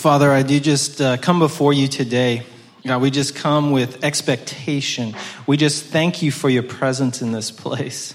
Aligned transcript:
Father, 0.00 0.32
I 0.32 0.42
do 0.42 0.58
just 0.58 0.98
uh, 1.02 1.18
come 1.18 1.40
before 1.40 1.74
you 1.74 1.86
today. 1.86 2.44
God, 2.86 3.02
we 3.02 3.10
just 3.10 3.34
come 3.34 3.70
with 3.70 4.02
expectation. 4.02 5.14
We 5.46 5.58
just 5.58 5.84
thank 5.84 6.22
you 6.22 6.32
for 6.32 6.48
your 6.48 6.62
presence 6.62 7.20
in 7.20 7.32
this 7.32 7.50
place. 7.50 8.14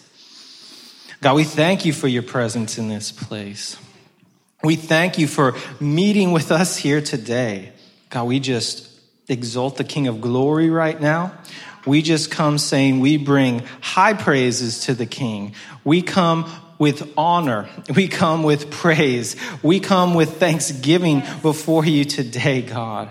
God, 1.21 1.35
we 1.35 1.43
thank 1.43 1.85
you 1.85 1.93
for 1.93 2.07
your 2.07 2.23
presence 2.23 2.79
in 2.79 2.87
this 2.87 3.11
place. 3.11 3.77
We 4.63 4.75
thank 4.77 5.19
you 5.19 5.27
for 5.27 5.53
meeting 5.79 6.31
with 6.31 6.51
us 6.51 6.75
here 6.75 7.01
today. 7.01 7.71
God, 8.09 8.23
we 8.23 8.39
just 8.39 8.89
exalt 9.29 9.77
the 9.77 9.83
King 9.83 10.07
of 10.07 10.21
glory 10.21 10.71
right 10.71 10.99
now. 10.99 11.37
We 11.85 12.01
just 12.01 12.31
come 12.31 12.57
saying 12.57 12.99
we 12.99 13.17
bring 13.17 13.61
high 13.81 14.13
praises 14.13 14.85
to 14.85 14.95
the 14.95 15.05
King. 15.05 15.53
We 15.83 16.01
come 16.01 16.51
with 16.77 17.11
honor. 17.17 17.69
We 17.95 18.07
come 18.07 18.43
with 18.43 18.71
praise. 18.71 19.35
We 19.63 19.79
come 19.79 20.13
with 20.13 20.37
thanksgiving 20.37 21.23
before 21.41 21.85
you 21.85 22.05
today, 22.05 22.61
God. 22.61 23.09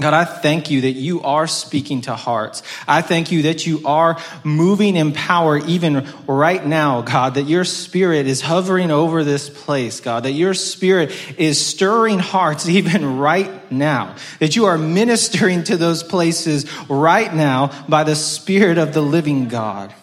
God, 0.00 0.12
I 0.12 0.24
thank 0.24 0.72
you 0.72 0.80
that 0.80 0.92
you 0.92 1.22
are 1.22 1.46
speaking 1.46 2.00
to 2.02 2.16
hearts. 2.16 2.64
I 2.88 3.00
thank 3.00 3.30
you 3.30 3.42
that 3.42 3.64
you 3.64 3.82
are 3.84 4.20
moving 4.42 4.96
in 4.96 5.12
power 5.12 5.56
even 5.56 6.08
right 6.26 6.66
now, 6.66 7.02
God, 7.02 7.34
that 7.34 7.44
your 7.44 7.64
spirit 7.64 8.26
is 8.26 8.40
hovering 8.40 8.90
over 8.90 9.22
this 9.22 9.48
place, 9.48 10.00
God, 10.00 10.24
that 10.24 10.32
your 10.32 10.52
spirit 10.52 11.12
is 11.38 11.64
stirring 11.64 12.18
hearts 12.18 12.68
even 12.68 13.18
right 13.18 13.70
now, 13.70 14.16
that 14.40 14.56
you 14.56 14.64
are 14.64 14.76
ministering 14.76 15.62
to 15.64 15.76
those 15.76 16.02
places 16.02 16.66
right 16.88 17.32
now 17.32 17.70
by 17.88 18.02
the 18.02 18.16
spirit 18.16 18.78
of 18.78 18.94
the 18.94 19.02
living 19.02 19.46
God. 19.46 19.94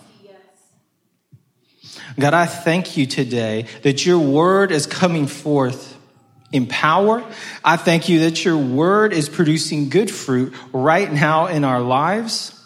God, 2.22 2.34
I 2.34 2.46
thank 2.46 2.98
you 2.98 3.06
today 3.08 3.66
that 3.82 4.06
your 4.06 4.20
word 4.20 4.72
is 4.72 4.86
coming 4.86 5.28
forth 5.28 5.98
in 6.52 6.68
power. 6.68 7.24
I 7.64 7.78
thank 7.78 8.10
you 8.10 8.22
that 8.22 8.46
your 8.46 8.58
word 8.58 9.14
is 9.14 9.28
producing 9.28 9.90
good 9.90 10.12
fruit 10.12 10.54
right 10.72 11.12
now 11.12 11.48
in 11.48 11.64
our 11.64 11.82
lives. 11.82 12.61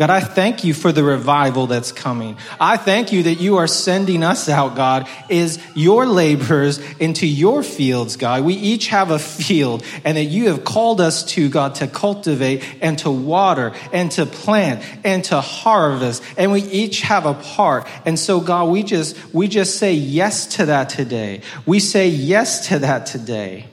God, 0.00 0.08
I 0.08 0.20
thank 0.20 0.64
you 0.64 0.72
for 0.72 0.92
the 0.92 1.04
revival 1.04 1.66
that's 1.66 1.92
coming. 1.92 2.38
I 2.58 2.78
thank 2.78 3.12
you 3.12 3.24
that 3.24 3.34
you 3.34 3.58
are 3.58 3.66
sending 3.66 4.22
us 4.22 4.48
out, 4.48 4.74
God, 4.74 5.06
is 5.28 5.58
your 5.74 6.06
laborers 6.06 6.78
into 6.98 7.26
your 7.26 7.62
fields, 7.62 8.16
God. 8.16 8.42
We 8.42 8.54
each 8.54 8.86
have 8.86 9.10
a 9.10 9.18
field 9.18 9.84
and 10.02 10.16
that 10.16 10.24
you 10.24 10.48
have 10.48 10.64
called 10.64 11.02
us 11.02 11.22
to, 11.34 11.50
God, 11.50 11.74
to 11.74 11.86
cultivate 11.86 12.64
and 12.80 12.98
to 13.00 13.10
water 13.10 13.74
and 13.92 14.10
to 14.12 14.24
plant 14.24 14.82
and 15.04 15.22
to 15.24 15.42
harvest. 15.42 16.22
And 16.38 16.50
we 16.50 16.62
each 16.62 17.02
have 17.02 17.26
a 17.26 17.34
part. 17.34 17.86
And 18.06 18.18
so, 18.18 18.40
God, 18.40 18.70
we 18.70 18.82
just, 18.82 19.18
we 19.34 19.48
just 19.48 19.76
say 19.76 19.92
yes 19.92 20.46
to 20.56 20.64
that 20.64 20.88
today. 20.88 21.42
We 21.66 21.78
say 21.78 22.08
yes 22.08 22.68
to 22.68 22.78
that 22.78 23.04
today. 23.04 23.66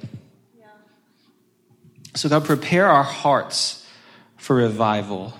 So, 2.16 2.28
God, 2.28 2.44
prepare 2.44 2.90
our 2.90 3.04
hearts 3.04 3.88
for 4.36 4.58
revival. 4.58 5.34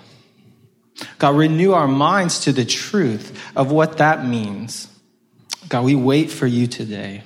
God, 1.18 1.36
renew 1.36 1.72
our 1.72 1.88
minds 1.88 2.40
to 2.40 2.52
the 2.52 2.64
truth 2.64 3.38
of 3.56 3.70
what 3.70 3.98
that 3.98 4.24
means. 4.24 4.88
God, 5.68 5.84
we 5.84 5.94
wait 5.94 6.30
for 6.30 6.46
you 6.46 6.66
today. 6.66 7.22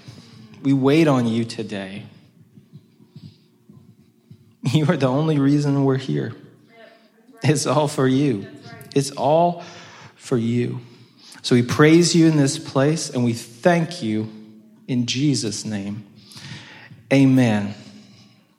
We 0.63 0.73
wait 0.73 1.09
on 1.09 1.27
you 1.27 1.45
today. 1.45 2.05
You 4.73 4.87
are 4.87 4.97
the 4.97 5.09
only 5.09 5.41
reason 5.41 5.85
we're 5.85 5.97
here. 5.97 6.35
It's 7.43 7.67
all 7.67 7.89
for 7.89 8.07
you. 8.07 8.47
It's 8.95 9.11
all 9.11 9.65
for 10.15 10.37
you. 10.37 10.81
So 11.43 11.57
we 11.57 11.63
praise 11.63 12.15
you 12.15 12.29
in 12.29 12.37
this 12.37 12.59
place 12.59 13.11
and 13.11 13.25
we 13.25 13.33
thank 13.33 14.05
you 14.05 14.31
in 14.87 15.07
Jesus' 15.07 15.65
name. 15.65 16.05
Amen. 17.13 17.75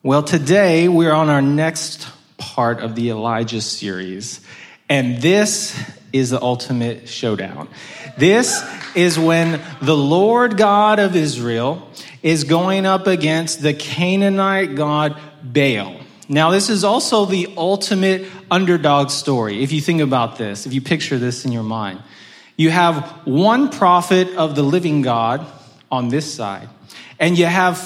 Well, 0.02 0.22
today 0.22 0.88
we're 0.88 1.12
on 1.12 1.30
our 1.30 1.40
next 1.40 2.06
part 2.36 2.80
of 2.80 2.94
the 2.94 3.08
Elijah 3.08 3.62
series. 3.62 4.40
And 4.88 5.20
this 5.20 5.78
is 6.12 6.30
the 6.30 6.40
ultimate 6.40 7.08
showdown. 7.08 7.68
This 8.16 8.62
is 8.94 9.18
when 9.18 9.60
the 9.82 9.96
Lord 9.96 10.56
God 10.56 10.98
of 10.98 11.16
Israel 11.16 11.88
is 12.22 12.44
going 12.44 12.86
up 12.86 13.06
against 13.06 13.62
the 13.62 13.74
Canaanite 13.74 14.76
god 14.76 15.20
Baal. 15.42 15.96
Now, 16.28 16.50
this 16.50 16.70
is 16.70 16.84
also 16.84 17.26
the 17.26 17.52
ultimate 17.56 18.26
underdog 18.50 19.10
story. 19.10 19.62
If 19.62 19.72
you 19.72 19.80
think 19.80 20.00
about 20.00 20.38
this, 20.38 20.66
if 20.66 20.72
you 20.72 20.80
picture 20.80 21.18
this 21.18 21.44
in 21.44 21.52
your 21.52 21.62
mind, 21.62 22.00
you 22.56 22.70
have 22.70 23.22
one 23.24 23.68
prophet 23.70 24.28
of 24.36 24.54
the 24.54 24.62
living 24.62 25.02
God 25.02 25.46
on 25.90 26.08
this 26.08 26.32
side, 26.32 26.68
and 27.18 27.36
you 27.36 27.46
have 27.46 27.76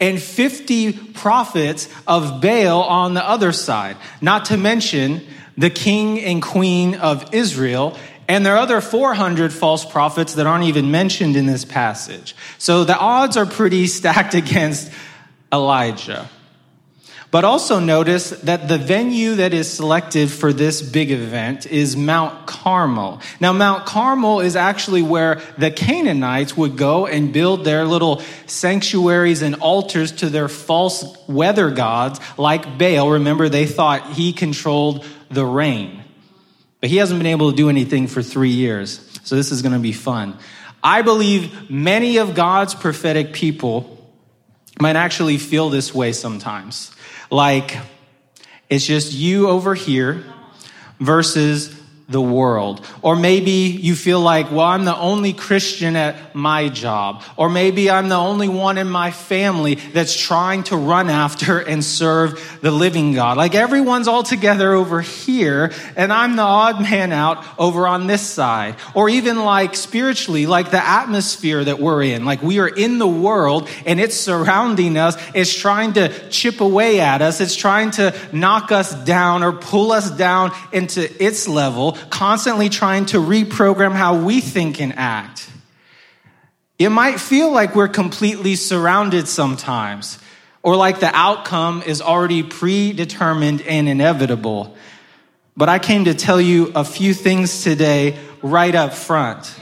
450 0.00 0.92
prophets 1.14 1.88
of 2.06 2.40
Baal 2.40 2.82
on 2.82 3.14
the 3.14 3.28
other 3.28 3.52
side, 3.52 3.96
not 4.20 4.46
to 4.46 4.56
mention 4.56 5.26
the 5.56 5.70
king 5.70 6.20
and 6.20 6.40
queen 6.40 6.94
of 6.94 7.34
Israel. 7.34 7.98
And 8.28 8.46
there 8.46 8.54
are 8.54 8.58
other 8.58 8.80
400 8.80 9.52
false 9.52 9.84
prophets 9.84 10.34
that 10.34 10.46
aren't 10.46 10.64
even 10.64 10.90
mentioned 10.90 11.34
in 11.34 11.46
this 11.46 11.64
passage. 11.64 12.36
So 12.58 12.84
the 12.84 12.96
odds 12.96 13.36
are 13.36 13.46
pretty 13.46 13.86
stacked 13.98 14.34
against 14.34 14.92
Elijah. 15.52 16.28
But 17.30 17.44
also 17.44 17.78
notice 17.78 18.30
that 18.30 18.68
the 18.68 18.78
venue 18.78 19.34
that 19.34 19.52
is 19.52 19.70
selected 19.70 20.30
for 20.30 20.50
this 20.50 20.80
big 20.80 21.10
event 21.10 21.66
is 21.66 21.94
Mount 21.94 22.46
Carmel. 22.46 23.20
Now, 23.38 23.52
Mount 23.52 23.84
Carmel 23.84 24.40
is 24.40 24.56
actually 24.56 25.02
where 25.02 25.42
the 25.58 25.70
Canaanites 25.70 26.56
would 26.56 26.78
go 26.78 27.06
and 27.06 27.30
build 27.30 27.66
their 27.66 27.84
little 27.84 28.22
sanctuaries 28.46 29.42
and 29.42 29.56
altars 29.56 30.12
to 30.12 30.30
their 30.30 30.48
false 30.48 31.04
weather 31.28 31.70
gods 31.70 32.18
like 32.38 32.78
Baal. 32.78 33.10
Remember, 33.10 33.50
they 33.50 33.66
thought 33.66 34.12
he 34.12 34.32
controlled 34.32 35.04
the 35.30 35.44
rain. 35.44 36.02
But 36.80 36.88
he 36.88 36.96
hasn't 36.96 37.20
been 37.20 37.26
able 37.26 37.50
to 37.50 37.56
do 37.56 37.68
anything 37.68 38.06
for 38.06 38.22
three 38.22 38.50
years. 38.50 39.04
So 39.24 39.36
this 39.36 39.52
is 39.52 39.60
going 39.60 39.74
to 39.74 39.78
be 39.78 39.92
fun. 39.92 40.38
I 40.82 41.02
believe 41.02 41.68
many 41.70 42.16
of 42.16 42.34
God's 42.34 42.74
prophetic 42.74 43.34
people 43.34 43.96
might 44.80 44.96
actually 44.96 45.36
feel 45.36 45.68
this 45.68 45.92
way 45.92 46.12
sometimes. 46.12 46.92
Like, 47.30 47.76
it's 48.68 48.86
just 48.86 49.12
you 49.12 49.48
over 49.48 49.74
here 49.74 50.24
versus 51.00 51.77
the 52.08 52.20
world. 52.22 52.84
Or 53.02 53.16
maybe 53.16 53.50
you 53.50 53.94
feel 53.94 54.20
like, 54.20 54.50
well, 54.50 54.66
I'm 54.66 54.86
the 54.86 54.96
only 54.96 55.34
Christian 55.34 55.94
at 55.94 56.34
my 56.34 56.70
job. 56.70 57.22
Or 57.36 57.50
maybe 57.50 57.90
I'm 57.90 58.08
the 58.08 58.16
only 58.16 58.48
one 58.48 58.78
in 58.78 58.88
my 58.88 59.10
family 59.10 59.74
that's 59.74 60.18
trying 60.18 60.62
to 60.64 60.76
run 60.76 61.10
after 61.10 61.58
and 61.58 61.84
serve 61.84 62.60
the 62.62 62.70
living 62.70 63.12
God. 63.12 63.36
Like 63.36 63.54
everyone's 63.54 64.08
all 64.08 64.22
together 64.22 64.72
over 64.72 65.02
here 65.02 65.70
and 65.96 66.10
I'm 66.10 66.36
the 66.36 66.42
odd 66.42 66.80
man 66.80 67.12
out 67.12 67.44
over 67.58 67.86
on 67.86 68.06
this 68.06 68.22
side. 68.22 68.76
Or 68.94 69.10
even 69.10 69.44
like 69.44 69.74
spiritually, 69.74 70.46
like 70.46 70.70
the 70.70 70.82
atmosphere 70.82 71.62
that 71.62 71.78
we're 71.78 72.04
in. 72.04 72.24
Like 72.24 72.42
we 72.42 72.58
are 72.58 72.68
in 72.68 72.96
the 72.96 73.06
world 73.06 73.68
and 73.84 74.00
it's 74.00 74.16
surrounding 74.16 74.96
us. 74.96 75.22
It's 75.34 75.54
trying 75.54 75.92
to 75.94 76.30
chip 76.30 76.62
away 76.62 77.00
at 77.00 77.20
us. 77.20 77.42
It's 77.42 77.54
trying 77.54 77.90
to 77.92 78.18
knock 78.32 78.72
us 78.72 78.94
down 79.04 79.42
or 79.42 79.52
pull 79.52 79.92
us 79.92 80.10
down 80.10 80.52
into 80.72 81.22
its 81.22 81.46
level 81.46 81.97
constantly 82.10 82.68
trying 82.68 83.06
to 83.06 83.18
reprogram 83.18 83.92
how 83.92 84.16
we 84.22 84.40
think 84.40 84.80
and 84.80 84.94
act. 84.96 85.50
It 86.78 86.90
might 86.90 87.18
feel 87.18 87.50
like 87.50 87.74
we're 87.74 87.88
completely 87.88 88.54
surrounded 88.54 89.26
sometimes, 89.26 90.18
or 90.62 90.76
like 90.76 91.00
the 91.00 91.14
outcome 91.14 91.82
is 91.84 92.00
already 92.00 92.42
predetermined 92.42 93.62
and 93.62 93.88
inevitable. 93.88 94.76
But 95.56 95.68
I 95.68 95.80
came 95.80 96.04
to 96.04 96.14
tell 96.14 96.40
you 96.40 96.70
a 96.76 96.84
few 96.84 97.14
things 97.14 97.64
today 97.64 98.16
right 98.42 98.74
up 98.74 98.94
front. 98.94 99.52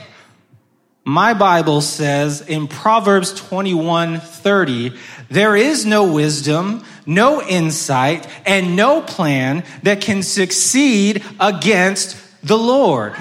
My 1.03 1.33
Bible 1.33 1.81
says 1.81 2.41
in 2.41 2.67
Proverbs 2.67 3.33
21 3.33 4.19
30, 4.19 4.91
there 5.29 5.55
is 5.55 5.85
no 5.85 6.11
wisdom, 6.11 6.83
no 7.05 7.41
insight, 7.41 8.27
and 8.45 8.75
no 8.75 9.01
plan 9.01 9.63
that 9.83 10.01
can 10.01 10.21
succeed 10.21 11.23
against 11.39 12.17
the 12.43 12.57
Lord. 12.57 13.13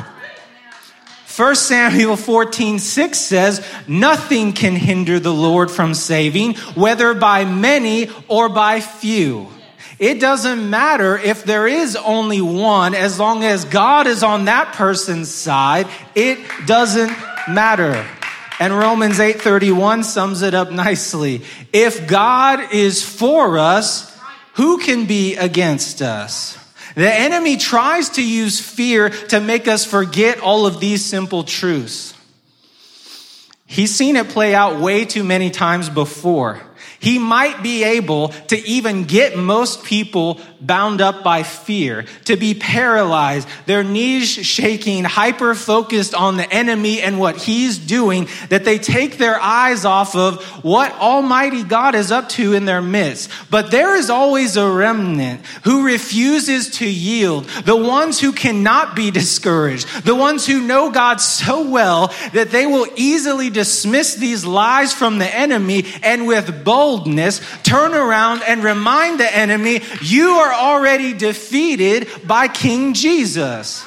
1 1.37 1.55
Samuel 1.55 2.17
14, 2.17 2.79
6 2.79 3.19
says, 3.19 3.67
Nothing 3.87 4.55
can 4.55 4.75
hinder 4.75 5.21
the 5.21 5.35
Lord 5.35 5.71
from 5.71 5.93
saving, 5.93 6.55
whether 6.75 7.13
by 7.13 7.45
many 7.45 8.09
or 8.27 8.49
by 8.49 8.81
few. 8.81 9.49
It 9.99 10.21
doesn't 10.21 10.69
matter 10.69 11.19
if 11.19 11.45
there 11.45 11.67
is 11.67 11.97
only 11.97 12.41
one, 12.41 12.95
as 12.95 13.19
long 13.19 13.45
as 13.45 13.65
God 13.65 14.07
is 14.07 14.23
on 14.23 14.47
that 14.47 14.75
person's 14.75 15.31
side, 15.31 15.87
it 16.15 16.39
doesn't 16.67 17.13
matter. 17.49 18.07
And 18.59 18.77
Romans 18.77 19.21
8:31 19.21 20.05
sums 20.05 20.41
it 20.43 20.55
up 20.55 20.71
nicely. 20.71 21.43
If 21.73 22.07
God 22.07 22.73
is 22.73 23.03
for 23.03 23.59
us, 23.59 24.11
who 24.55 24.79
can 24.79 25.05
be 25.05 25.37
against 25.37 26.01
us? 26.01 26.57
The 26.97 27.13
enemy 27.13 27.59
tries 27.59 28.09
to 28.11 28.27
use 28.27 28.59
fear 28.59 29.11
to 29.11 29.39
make 29.39 29.69
us 29.69 29.85
forget 29.85 30.41
all 30.41 30.65
of 30.65 30.81
these 30.81 31.05
simple 31.05 31.45
truths. 31.45 32.15
He's 33.67 33.95
seen 33.95 34.17
it 34.17 34.31
play 34.31 34.55
out 34.55 34.81
way 34.81 35.05
too 35.05 35.23
many 35.23 35.51
times 35.51 35.91
before. 35.91 36.63
He 36.99 37.19
might 37.19 37.63
be 37.63 37.85
able 37.85 38.29
to 38.49 38.57
even 38.67 39.05
get 39.05 39.37
most 39.37 39.85
people 39.85 40.41
bound 40.61 41.01
up 41.01 41.23
by 41.23 41.43
fear, 41.43 42.05
to 42.25 42.37
be 42.37 42.55
paralyzed, 42.55 43.49
their 43.67 43.85
knees 43.85 44.29
shaking, 44.29 45.05
hyper 45.05 45.55
focused 45.55 46.15
on 46.15 46.37
the 46.37 46.51
enemy 46.53 47.01
and 47.01 47.19
what 47.19 47.37
he's 47.37 47.79
doing, 47.79 48.29
that 48.49 48.65
they 48.65 48.79
take 48.79 49.19
their 49.19 49.41
eyes 49.41 49.85
off 49.85 50.15
of 50.15 50.43
what 50.65 50.93
Almighty 50.95 51.63
God 51.63 51.95
is 51.95 52.11
up 52.11 52.29
to 52.31 52.55
in 52.55 52.65
their 52.65 52.83
midst. 52.83 53.31
But 53.51 53.71
there 53.71 53.97
is 53.97 54.11
always 54.11 54.57
a 54.57 54.71
remnant 54.71 55.45
who 55.65 55.85
refuses 55.85 56.71
to 56.79 56.89
yield, 56.89 57.45
the 57.65 57.77
ones 57.77 58.21
who 58.21 58.33
cannot 58.33 58.97
be 58.97 59.11
discouraged, 59.11 60.05
the 60.05 60.15
ones 60.15 60.47
who 60.47 60.61
know 60.61 60.91
God 60.91 61.21
so 61.21 61.69
well 61.69 62.15
that 62.33 62.51
they 62.51 62.67
will 62.67 62.87
easily 62.97 63.51
dismiss 63.51 64.15
these 64.15 64.45
lies 64.45 64.93
from 64.93 65.19
the 65.19 65.35
enemy 65.35 65.85
and 66.03 66.27
with 66.27 66.65
boldness 66.65 67.41
turn 67.63 67.95
around 67.95 68.43
and 68.43 68.63
remind 68.63 69.21
the 69.21 69.37
enemy, 69.37 69.83
you 70.03 70.31
are 70.31 70.46
already 70.53 71.13
defeated 71.13 72.09
by 72.27 72.49
King 72.49 72.95
Jesus. 72.95 73.85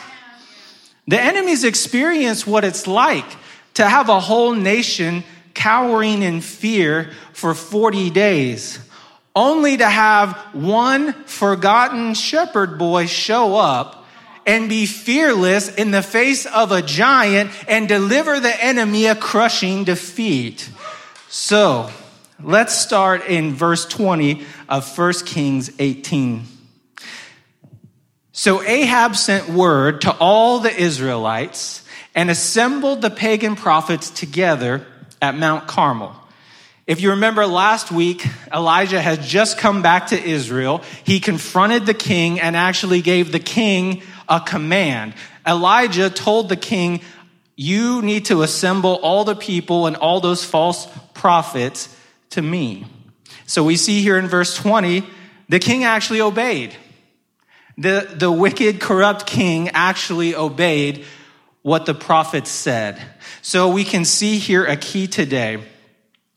The 1.07 1.19
enemies 1.19 1.63
experience 1.63 2.45
what 2.45 2.63
it's 2.63 2.85
like 2.85 3.25
to 3.75 3.87
have 3.87 4.09
a 4.09 4.19
whole 4.19 4.53
nation 4.53 5.23
cowering 5.53 6.21
in 6.21 6.41
fear 6.41 7.11
for 7.33 7.53
40 7.53 8.09
days, 8.11 8.79
only 9.35 9.77
to 9.77 9.89
have 9.89 10.37
one 10.53 11.13
forgotten 11.25 12.13
shepherd 12.13 12.77
boy 12.77 13.07
show 13.07 13.55
up 13.55 14.05
and 14.45 14.69
be 14.69 14.85
fearless 14.85 15.73
in 15.73 15.91
the 15.91 16.01
face 16.01 16.45
of 16.45 16.71
a 16.71 16.81
giant 16.81 17.51
and 17.67 17.87
deliver 17.87 18.39
the 18.39 18.63
enemy 18.63 19.05
a 19.05 19.15
crushing 19.15 19.83
defeat. 19.83 20.69
So, 21.27 21.91
let's 22.43 22.77
start 22.77 23.25
in 23.27 23.53
verse 23.53 23.85
20 23.85 24.45
of 24.67 24.97
1 24.97 25.13
Kings 25.25 25.71
18. 25.79 26.45
So 28.31 28.63
Ahab 28.63 29.15
sent 29.15 29.49
word 29.49 30.01
to 30.01 30.11
all 30.13 30.59
the 30.59 30.73
Israelites 30.73 31.83
and 32.15 32.29
assembled 32.29 33.01
the 33.01 33.09
pagan 33.09 33.55
prophets 33.55 34.09
together 34.09 34.85
at 35.21 35.35
Mount 35.35 35.67
Carmel. 35.67 36.15
If 36.87 37.01
you 37.01 37.11
remember 37.11 37.45
last 37.45 37.91
week, 37.91 38.25
Elijah 38.51 39.01
had 39.01 39.21
just 39.21 39.57
come 39.57 39.81
back 39.81 40.07
to 40.07 40.19
Israel. 40.19 40.81
He 41.03 41.19
confronted 41.19 41.85
the 41.85 41.93
king 41.93 42.39
and 42.39 42.55
actually 42.55 43.01
gave 43.01 43.31
the 43.31 43.39
king 43.39 44.01
a 44.27 44.39
command. 44.39 45.13
Elijah 45.45 46.09
told 46.09 46.49
the 46.49 46.55
king, 46.55 47.01
You 47.55 48.01
need 48.01 48.25
to 48.25 48.41
assemble 48.41 48.95
all 49.03 49.23
the 49.23 49.35
people 49.35 49.85
and 49.85 49.97
all 49.97 50.19
those 50.19 50.43
false 50.43 50.87
prophets 51.13 51.95
to 52.31 52.41
me. 52.41 52.85
So 53.45 53.63
we 53.63 53.75
see 53.75 54.01
here 54.01 54.17
in 54.17 54.27
verse 54.27 54.55
20, 54.55 55.03
the 55.47 55.59
king 55.59 55.83
actually 55.83 56.21
obeyed 56.21 56.75
the, 57.79 58.09
the 58.13 58.29
wicked, 58.29 58.81
corrupt 58.81 59.25
king 59.25 59.69
actually 59.69 60.35
obeyed 60.35 61.05
what 61.61 61.85
the 61.85 61.93
prophets 61.93 62.51
said. 62.51 63.01
So 63.41 63.69
we 63.69 63.85
can 63.85 64.03
see 64.03 64.37
here 64.37 64.65
a 64.65 64.75
key 64.75 65.07
today. 65.07 65.63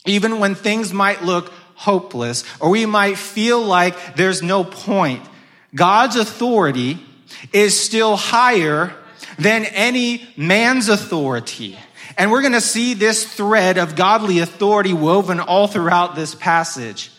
Even 0.07 0.39
when 0.39 0.55
things 0.55 0.93
might 0.93 1.23
look 1.23 1.53
hopeless 1.75 2.45
or 2.61 2.71
we 2.71 2.87
might 2.87 3.19
feel 3.19 3.61
like 3.61 4.15
there's 4.15 4.41
no 4.41 4.63
point, 4.63 5.23
God's 5.75 6.15
authority 6.17 7.05
is 7.53 7.79
still 7.79 8.17
higher 8.17 8.95
than 9.37 9.65
any 9.65 10.29
man's 10.37 10.89
authority. 10.89 11.77
And 12.17 12.31
we're 12.31 12.43
going 12.43 12.53
to 12.53 12.61
see 12.61 12.95
this 12.95 13.25
thread 13.25 13.79
of 13.79 13.97
godly 13.97 14.41
authority 14.41 14.93
woven 14.93 15.41
all 15.41 15.67
throughout 15.67 16.15
this 16.15 16.35
passage, 16.35 17.11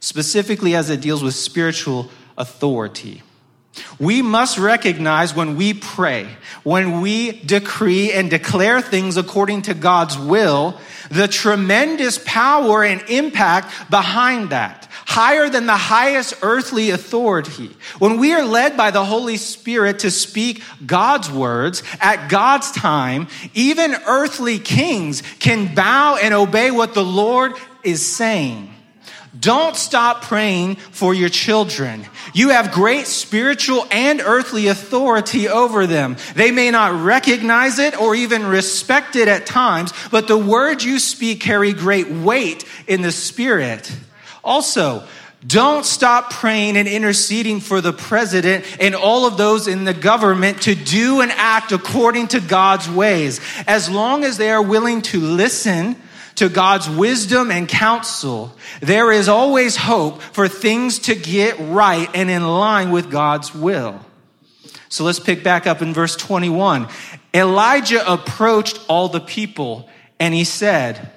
specifically 0.00 0.74
as 0.74 0.90
it 0.90 1.00
deals 1.00 1.22
with 1.22 1.34
spiritual 1.34 2.10
authority. 2.38 3.22
We 3.98 4.22
must 4.22 4.58
recognize 4.58 5.34
when 5.34 5.56
we 5.56 5.74
pray, 5.74 6.28
when 6.62 7.00
we 7.00 7.32
decree 7.40 8.12
and 8.12 8.30
declare 8.30 8.80
things 8.80 9.16
according 9.16 9.62
to 9.62 9.74
God's 9.74 10.18
will, 10.18 10.78
the 11.10 11.28
tremendous 11.28 12.18
power 12.24 12.84
and 12.84 13.02
impact 13.08 13.90
behind 13.90 14.50
that, 14.50 14.85
higher 15.06 15.48
than 15.48 15.66
the 15.66 15.76
highest 15.76 16.34
earthly 16.42 16.90
authority. 16.90 17.70
When 17.98 18.18
we 18.18 18.34
are 18.34 18.44
led 18.44 18.76
by 18.76 18.90
the 18.90 19.04
Holy 19.04 19.36
Spirit 19.36 20.00
to 20.00 20.10
speak 20.10 20.62
God's 20.84 21.30
words 21.30 21.82
at 22.00 22.28
God's 22.28 22.70
time, 22.72 23.28
even 23.54 23.94
earthly 24.06 24.58
kings 24.58 25.22
can 25.38 25.74
bow 25.74 26.18
and 26.20 26.34
obey 26.34 26.70
what 26.70 26.92
the 26.92 27.04
Lord 27.04 27.52
is 27.84 28.04
saying. 28.04 28.72
Don't 29.38 29.76
stop 29.76 30.22
praying 30.22 30.76
for 30.76 31.12
your 31.12 31.28
children. 31.28 32.06
You 32.32 32.50
have 32.50 32.72
great 32.72 33.06
spiritual 33.06 33.86
and 33.90 34.20
earthly 34.20 34.68
authority 34.68 35.48
over 35.48 35.86
them. 35.86 36.16
They 36.34 36.50
may 36.50 36.70
not 36.70 37.04
recognize 37.04 37.78
it 37.78 38.00
or 38.00 38.14
even 38.14 38.46
respect 38.46 39.14
it 39.14 39.28
at 39.28 39.46
times, 39.46 39.92
but 40.10 40.26
the 40.26 40.38
words 40.38 40.84
you 40.84 40.98
speak 40.98 41.40
carry 41.40 41.72
great 41.72 42.08
weight 42.08 42.64
in 42.86 43.02
the 43.02 43.12
spirit. 43.12 43.94
Also, 44.46 45.02
don't 45.46 45.84
stop 45.84 46.30
praying 46.30 46.76
and 46.76 46.88
interceding 46.88 47.60
for 47.60 47.80
the 47.80 47.92
president 47.92 48.64
and 48.80 48.94
all 48.94 49.26
of 49.26 49.36
those 49.36 49.68
in 49.68 49.84
the 49.84 49.92
government 49.92 50.62
to 50.62 50.74
do 50.74 51.20
and 51.20 51.30
act 51.32 51.72
according 51.72 52.28
to 52.28 52.40
God's 52.40 52.88
ways. 52.88 53.40
As 53.66 53.90
long 53.90 54.24
as 54.24 54.38
they 54.38 54.50
are 54.50 54.62
willing 54.62 55.02
to 55.02 55.20
listen, 55.20 55.96
to 56.36 56.48
God's 56.48 56.88
wisdom 56.88 57.50
and 57.50 57.68
counsel, 57.68 58.54
there 58.80 59.10
is 59.10 59.28
always 59.28 59.76
hope 59.76 60.20
for 60.20 60.48
things 60.48 60.98
to 61.00 61.14
get 61.14 61.56
right 61.58 62.08
and 62.14 62.30
in 62.30 62.46
line 62.46 62.90
with 62.90 63.10
God's 63.10 63.54
will. 63.54 64.00
So 64.88 65.04
let's 65.04 65.18
pick 65.18 65.42
back 65.42 65.66
up 65.66 65.82
in 65.82 65.92
verse 65.92 66.14
21. 66.14 66.88
Elijah 67.34 68.10
approached 68.10 68.78
all 68.88 69.08
the 69.08 69.20
people 69.20 69.88
and 70.20 70.32
he 70.34 70.44
said, 70.44 71.10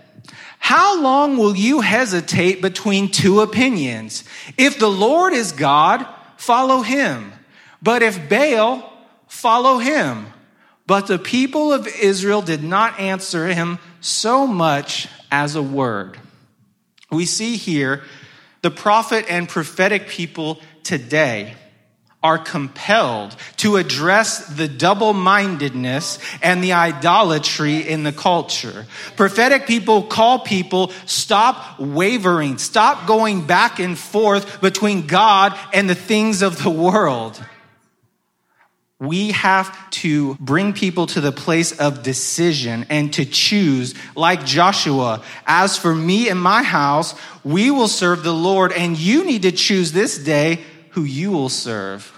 How 0.60 1.02
long 1.02 1.38
will 1.38 1.56
you 1.56 1.82
hesitate 1.82 2.62
between 2.62 3.10
two 3.10 3.42
opinions? 3.42 4.24
If 4.58 4.78
the 4.78 4.90
Lord 4.90 5.34
is 5.34 5.52
God, 5.52 6.06
follow 6.38 6.82
him. 6.82 7.34
But 7.82 8.04
if 8.04 8.30
Baal, 8.30 8.92
follow 9.28 9.80
him. 9.80 10.28
But 10.86 11.08
the 11.08 11.18
people 11.18 11.74
of 11.74 11.88
Israel 11.88 12.42
did 12.42 12.64
not 12.64 13.00
answer 13.00 13.48
him 13.48 13.80
so 14.02 14.46
much 14.46 15.08
as 15.32 15.56
a 15.56 15.64
word. 15.64 16.20
We 17.12 17.26
see 17.26 17.58
here 17.58 18.04
the 18.62 18.72
prophet 18.72 19.26
and 19.30 19.48
prophetic 19.48 20.08
people 20.08 20.60
today 20.84 21.56
are 22.22 22.38
compelled 22.38 23.34
to 23.56 23.78
address 23.78 24.46
the 24.48 24.68
double 24.68 25.14
mindedness 25.14 26.20
and 26.42 26.62
the 26.62 26.74
idolatry 26.74 27.78
in 27.78 28.04
the 28.04 28.12
culture. 28.12 28.86
Prophetic 29.16 29.66
people 29.66 30.04
call 30.04 30.40
people 30.40 30.92
stop 31.06 31.80
wavering, 31.80 32.58
stop 32.58 33.08
going 33.08 33.48
back 33.48 33.80
and 33.80 33.98
forth 33.98 34.60
between 34.60 35.08
God 35.08 35.58
and 35.74 35.90
the 35.90 35.96
things 35.96 36.42
of 36.42 36.62
the 36.62 36.70
world. 36.70 37.42
We 39.00 39.32
have 39.32 39.90
to 39.92 40.36
bring 40.42 40.74
people 40.74 41.08
to 41.08 41.22
the 41.22 41.32
place 41.32 41.80
of 41.80 42.04
decision 42.04 42.86
and 42.90 43.14
to 43.14 43.24
choose, 43.24 43.96
like 44.14 44.46
Joshua. 44.46 45.24
As 45.48 45.78
for 45.78 45.96
me 45.96 46.28
and 46.28 46.38
my 46.38 46.64
house, 46.64 47.16
we 47.46 47.72
will 47.72 47.88
serve 47.88 48.24
the 48.24 48.34
Lord, 48.34 48.74
and 48.74 49.00
you 49.00 49.24
need 49.24 49.44
to 49.44 49.54
choose 49.54 49.94
this 49.94 50.18
day 50.18 50.60
who 50.92 51.04
you 51.04 51.32
will 51.32 51.50
serve. 51.50 52.12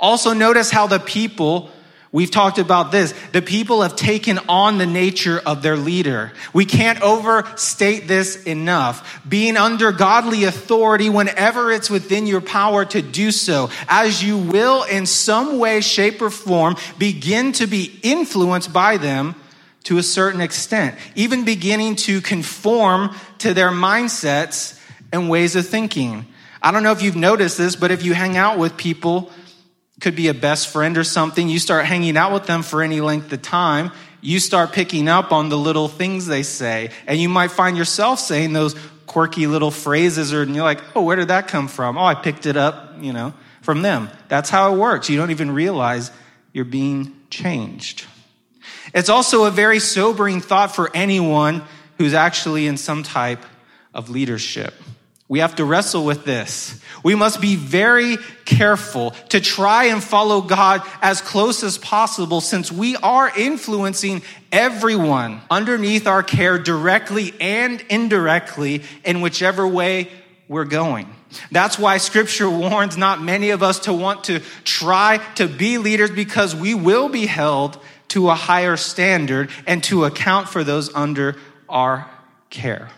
Also, 0.00 0.32
notice 0.32 0.70
how 0.70 0.86
the 0.86 1.00
people 1.00 1.70
We've 2.10 2.30
talked 2.30 2.58
about 2.58 2.90
this. 2.90 3.12
The 3.32 3.42
people 3.42 3.82
have 3.82 3.94
taken 3.94 4.38
on 4.48 4.78
the 4.78 4.86
nature 4.86 5.42
of 5.44 5.60
their 5.60 5.76
leader. 5.76 6.32
We 6.54 6.64
can't 6.64 7.02
overstate 7.02 8.08
this 8.08 8.44
enough. 8.44 9.20
Being 9.28 9.58
under 9.58 9.92
godly 9.92 10.44
authority 10.44 11.10
whenever 11.10 11.70
it's 11.70 11.90
within 11.90 12.26
your 12.26 12.40
power 12.40 12.86
to 12.86 13.02
do 13.02 13.30
so, 13.30 13.68
as 13.88 14.24
you 14.24 14.38
will 14.38 14.84
in 14.84 15.04
some 15.04 15.58
way, 15.58 15.82
shape, 15.82 16.22
or 16.22 16.30
form 16.30 16.76
begin 16.98 17.52
to 17.52 17.66
be 17.66 17.98
influenced 18.02 18.72
by 18.72 18.96
them 18.96 19.34
to 19.84 19.98
a 19.98 20.02
certain 20.02 20.40
extent, 20.40 20.96
even 21.14 21.44
beginning 21.44 21.96
to 21.96 22.22
conform 22.22 23.14
to 23.38 23.52
their 23.52 23.70
mindsets 23.70 24.80
and 25.12 25.28
ways 25.28 25.56
of 25.56 25.66
thinking. 25.66 26.26
I 26.62 26.72
don't 26.72 26.82
know 26.82 26.92
if 26.92 27.02
you've 27.02 27.16
noticed 27.16 27.58
this, 27.58 27.76
but 27.76 27.90
if 27.90 28.04
you 28.04 28.14
hang 28.14 28.36
out 28.36 28.58
with 28.58 28.76
people 28.76 29.30
could 30.00 30.14
be 30.14 30.28
a 30.28 30.34
best 30.34 30.68
friend 30.68 30.96
or 30.96 31.04
something. 31.04 31.48
You 31.48 31.58
start 31.58 31.84
hanging 31.84 32.16
out 32.16 32.32
with 32.32 32.46
them 32.46 32.62
for 32.62 32.82
any 32.82 33.00
length 33.00 33.32
of 33.32 33.42
time. 33.42 33.90
You 34.20 34.40
start 34.40 34.72
picking 34.72 35.08
up 35.08 35.32
on 35.32 35.48
the 35.48 35.58
little 35.58 35.88
things 35.88 36.26
they 36.26 36.42
say. 36.42 36.90
And 37.06 37.18
you 37.20 37.28
might 37.28 37.50
find 37.50 37.76
yourself 37.76 38.20
saying 38.20 38.52
those 38.52 38.76
quirky 39.06 39.46
little 39.46 39.70
phrases, 39.70 40.32
or, 40.32 40.42
and 40.42 40.54
you're 40.54 40.64
like, 40.64 40.82
oh, 40.94 41.02
where 41.02 41.16
did 41.16 41.28
that 41.28 41.48
come 41.48 41.66
from? 41.66 41.96
Oh, 41.96 42.04
I 42.04 42.14
picked 42.14 42.46
it 42.46 42.56
up, 42.56 42.96
you 43.00 43.12
know, 43.12 43.32
from 43.62 43.82
them. 43.82 44.10
That's 44.28 44.50
how 44.50 44.72
it 44.72 44.78
works. 44.78 45.08
You 45.08 45.16
don't 45.16 45.30
even 45.30 45.50
realize 45.50 46.10
you're 46.52 46.64
being 46.64 47.16
changed. 47.30 48.06
It's 48.94 49.08
also 49.08 49.44
a 49.44 49.50
very 49.50 49.80
sobering 49.80 50.40
thought 50.40 50.74
for 50.74 50.90
anyone 50.94 51.62
who's 51.96 52.14
actually 52.14 52.66
in 52.66 52.76
some 52.76 53.02
type 53.02 53.42
of 53.94 54.10
leadership. 54.10 54.74
We 55.28 55.40
have 55.40 55.56
to 55.56 55.64
wrestle 55.66 56.06
with 56.06 56.24
this. 56.24 56.80
We 57.02 57.14
must 57.14 57.42
be 57.42 57.54
very 57.54 58.16
careful 58.46 59.10
to 59.28 59.40
try 59.40 59.84
and 59.84 60.02
follow 60.02 60.40
God 60.40 60.82
as 61.02 61.20
close 61.20 61.62
as 61.62 61.76
possible 61.76 62.40
since 62.40 62.72
we 62.72 62.96
are 62.96 63.30
influencing 63.36 64.22
everyone 64.50 65.42
underneath 65.50 66.06
our 66.06 66.22
care 66.22 66.58
directly 66.58 67.34
and 67.40 67.84
indirectly 67.90 68.82
in 69.04 69.20
whichever 69.20 69.68
way 69.68 70.08
we're 70.48 70.64
going. 70.64 71.14
That's 71.52 71.78
why 71.78 71.98
scripture 71.98 72.48
warns 72.48 72.96
not 72.96 73.20
many 73.20 73.50
of 73.50 73.62
us 73.62 73.80
to 73.80 73.92
want 73.92 74.24
to 74.24 74.40
try 74.64 75.18
to 75.34 75.46
be 75.46 75.76
leaders 75.76 76.10
because 76.10 76.56
we 76.56 76.74
will 76.74 77.10
be 77.10 77.26
held 77.26 77.78
to 78.08 78.30
a 78.30 78.34
higher 78.34 78.78
standard 78.78 79.50
and 79.66 79.84
to 79.84 80.06
account 80.06 80.48
for 80.48 80.64
those 80.64 80.94
under 80.94 81.36
our 81.68 82.10
care. 82.48 82.88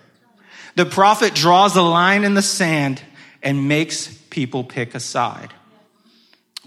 The 0.80 0.86
prophet 0.86 1.34
draws 1.34 1.76
a 1.76 1.82
line 1.82 2.24
in 2.24 2.32
the 2.32 2.40
sand 2.40 3.02
and 3.42 3.68
makes 3.68 4.08
people 4.30 4.64
pick 4.64 4.94
a 4.94 4.98
side. 5.00 5.52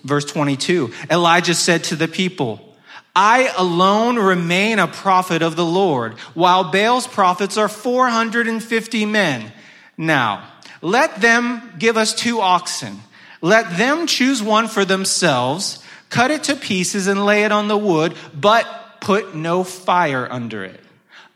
Verse 0.03 0.23
22 0.25 0.93
Elijah 1.09 1.55
said 1.55 1.85
to 1.85 1.95
the 1.95 2.07
people, 2.07 2.75
I 3.15 3.51
alone 3.57 4.19
remain 4.19 4.77
a 4.77 4.85
prophet 4.85 5.41
of 5.41 5.55
the 5.55 5.65
Lord, 5.65 6.13
while 6.35 6.71
Baal's 6.71 7.07
prophets 7.07 7.57
are 7.57 7.67
450 7.67 9.05
men. 9.07 9.51
Now, 9.97 10.47
let 10.83 11.19
them 11.19 11.73
give 11.79 11.97
us 11.97 12.13
two 12.13 12.39
oxen. 12.39 12.99
Let 13.41 13.77
them 13.77 14.05
choose 14.05 14.43
one 14.43 14.67
for 14.67 14.85
themselves, 14.85 15.83
cut 16.11 16.29
it 16.29 16.43
to 16.43 16.55
pieces 16.55 17.07
and 17.07 17.25
lay 17.25 17.45
it 17.45 17.51
on 17.51 17.67
the 17.67 17.75
wood, 17.75 18.13
but 18.31 18.67
put 19.01 19.33
no 19.33 19.63
fire 19.63 20.31
under 20.31 20.63
it. 20.63 20.82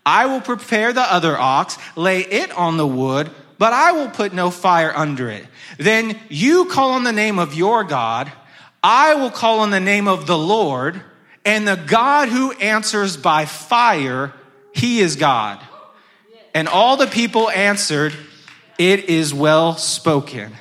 I 0.07 0.27
will 0.27 0.39
prepare 0.39 0.93
the 0.93 1.01
other 1.01 1.37
ox, 1.37 1.77
lay 1.97 2.21
it 2.21 2.49
on 2.53 2.77
the 2.77 2.87
wood, 2.87 3.29
but 3.57 3.73
I 3.73 3.91
will 3.91 4.07
put 4.07 4.33
no 4.33 4.51
fire 4.51 4.93
under 4.95 5.29
it. 5.29 5.45
Then 5.77 6.17
you 6.29 6.63
call 6.63 6.91
on 6.91 7.03
the 7.03 7.11
name 7.11 7.39
of 7.39 7.53
your 7.53 7.83
God. 7.83 8.31
I 8.81 9.15
will 9.15 9.29
call 9.29 9.59
on 9.59 9.69
the 9.69 9.81
name 9.81 10.07
of 10.07 10.25
the 10.25 10.37
Lord, 10.37 11.01
and 11.43 11.67
the 11.67 11.75
God 11.75 12.29
who 12.29 12.53
answers 12.53 13.17
by 13.17 13.43
fire, 13.43 14.31
he 14.73 15.01
is 15.01 15.17
God. 15.17 15.59
And 16.53 16.69
all 16.69 16.95
the 16.95 17.07
people 17.07 17.49
answered, 17.49 18.13
It 18.77 19.09
is 19.09 19.33
well 19.33 19.75
spoken. 19.75 20.53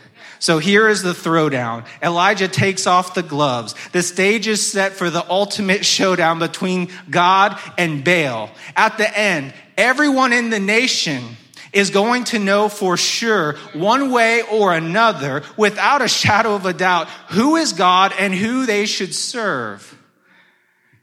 So 0.47 0.61
here 0.61 0.89
is 0.89 1.03
the 1.03 1.11
throwdown. 1.11 1.85
Elijah 2.01 2.47
takes 2.47 2.87
off 2.87 3.15
the 3.15 3.25
gloves. 3.25 3.75
The 3.91 4.01
stage 4.01 4.47
is 4.47 4.65
set 4.65 4.93
for 4.93 5.11
the 5.11 5.29
ultimate 5.29 5.85
showdown 5.85 6.39
between 6.39 6.89
God 7.11 7.59
and 7.77 8.05
Baal. 8.05 8.51
At 8.77 8.97
the 8.97 9.19
end, 9.19 9.53
everyone 9.77 10.33
in 10.33 10.51
the 10.51 10.61
nation 10.61 11.25
is 11.73 11.91
going 11.91 12.23
to 12.27 12.39
know 12.39 12.69
for 12.69 12.97
sure, 12.97 13.55
one 13.73 14.13
way 14.13 14.43
or 14.43 14.73
another, 14.73 15.43
without 15.57 16.01
a 16.01 16.07
shadow 16.07 16.55
of 16.55 16.65
a 16.65 16.73
doubt, 16.73 17.09
who 17.31 17.57
is 17.57 17.73
God 17.73 18.15
and 18.17 18.33
who 18.33 18.67
they 18.67 18.87
should 18.87 19.17
serve. 19.17 19.99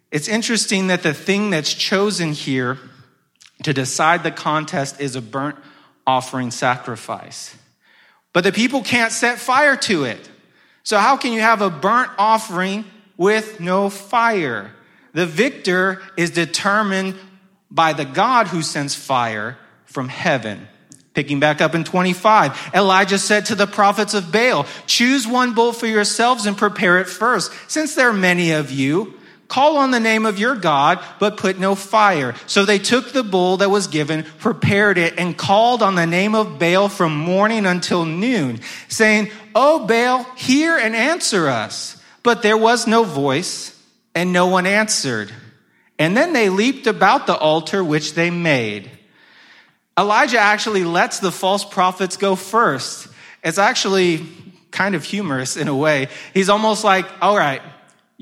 It's 0.10 0.30
interesting 0.30 0.88
that 0.88 1.04
the 1.04 1.14
thing 1.14 1.50
that's 1.50 1.74
chosen 1.74 2.32
here 2.32 2.78
to 3.64 3.74
decide 3.74 4.24
the 4.24 4.32
contest 4.32 5.02
is 5.02 5.18
a 5.18 5.22
burnt 5.22 5.58
offering 6.08 6.50
sacrifice. 6.50 7.58
But 8.34 8.44
the 8.44 8.52
people 8.52 8.82
can't 8.82 9.12
set 9.12 9.40
fire 9.40 9.78
to 9.78 10.04
it. 10.04 10.30
So 10.84 10.98
how 10.98 11.16
can 11.16 11.32
you 11.32 11.42
have 11.42 11.62
a 11.62 11.70
burnt 11.70 12.12
offering 12.18 12.84
with 13.16 13.60
no 13.60 13.90
fire? 13.90 14.72
The 15.14 15.28
victor 15.28 16.02
is 16.18 16.32
determined 16.32 17.16
by 17.70 17.94
the 17.94 18.06
God 18.06 18.48
who 18.48 18.62
sends 18.62 18.96
fire 18.96 19.58
from 19.86 20.10
heaven. 20.10 20.68
Picking 21.14 21.40
back 21.40 21.62
up 21.62 21.76
in 21.76 21.84
25, 21.84 22.72
Elijah 22.74 23.20
said 23.20 23.46
to 23.46 23.56
the 23.56 23.68
prophets 23.68 24.16
of 24.16 24.32
Baal, 24.32 24.66
choose 24.88 25.28
one 25.28 25.54
bull 25.54 25.72
for 25.72 25.86
yourselves 25.86 26.48
and 26.48 26.58
prepare 26.58 27.00
it 27.00 27.08
first. 27.08 27.52
Since 27.68 27.94
there 27.94 28.10
are 28.10 28.14
many 28.14 28.52
of 28.52 28.72
you, 28.72 29.14
Call 29.54 29.78
on 29.78 29.92
the 29.92 30.00
name 30.00 30.26
of 30.26 30.40
your 30.40 30.56
God, 30.56 31.00
but 31.20 31.38
put 31.38 31.60
no 31.60 31.76
fire. 31.76 32.34
So 32.48 32.66
they 32.66 32.80
took 32.80 33.12
the 33.12 33.22
bull 33.22 33.58
that 33.58 33.70
was 33.70 33.86
given, 33.86 34.24
prepared 34.40 34.98
it, 34.98 35.20
and 35.20 35.38
called 35.38 35.84
on 35.84 35.94
the 35.94 36.08
name 36.08 36.34
of 36.34 36.58
Baal 36.58 36.90
from 36.90 37.16
morning 37.16 37.68
until 37.68 38.04
noon, 38.04 38.62
saying, 38.88 39.30
Oh, 39.54 39.86
Baal, 39.86 40.24
hear 40.36 40.76
and 40.76 40.96
answer 40.96 41.48
us. 41.48 42.02
But 42.24 42.42
there 42.42 42.58
was 42.58 42.88
no 42.88 43.04
voice, 43.04 43.80
and 44.16 44.34
no 44.34 44.48
one 44.48 44.66
answered. 44.66 45.32
And 46.00 46.18
then 46.18 46.34
they 46.34 46.50
leaped 46.50 46.88
about 46.88 47.28
the 47.28 47.38
altar 47.38 47.84
which 47.84 48.16
they 48.16 48.32
made. 48.32 48.90
Elijah 49.96 50.40
actually 50.40 50.84
lets 50.84 51.20
the 51.20 51.32
false 51.32 51.64
prophets 51.64 52.18
go 52.18 52.36
first. 52.36 53.08
It's 53.44 53.60
actually 53.60 54.26
kind 54.72 54.96
of 54.96 55.04
humorous 55.04 55.58
in 55.58 55.68
a 55.68 55.76
way. 55.76 56.08
He's 56.34 56.50
almost 56.50 56.84
like, 56.84 57.06
all 57.22 57.38
right, 57.38 57.62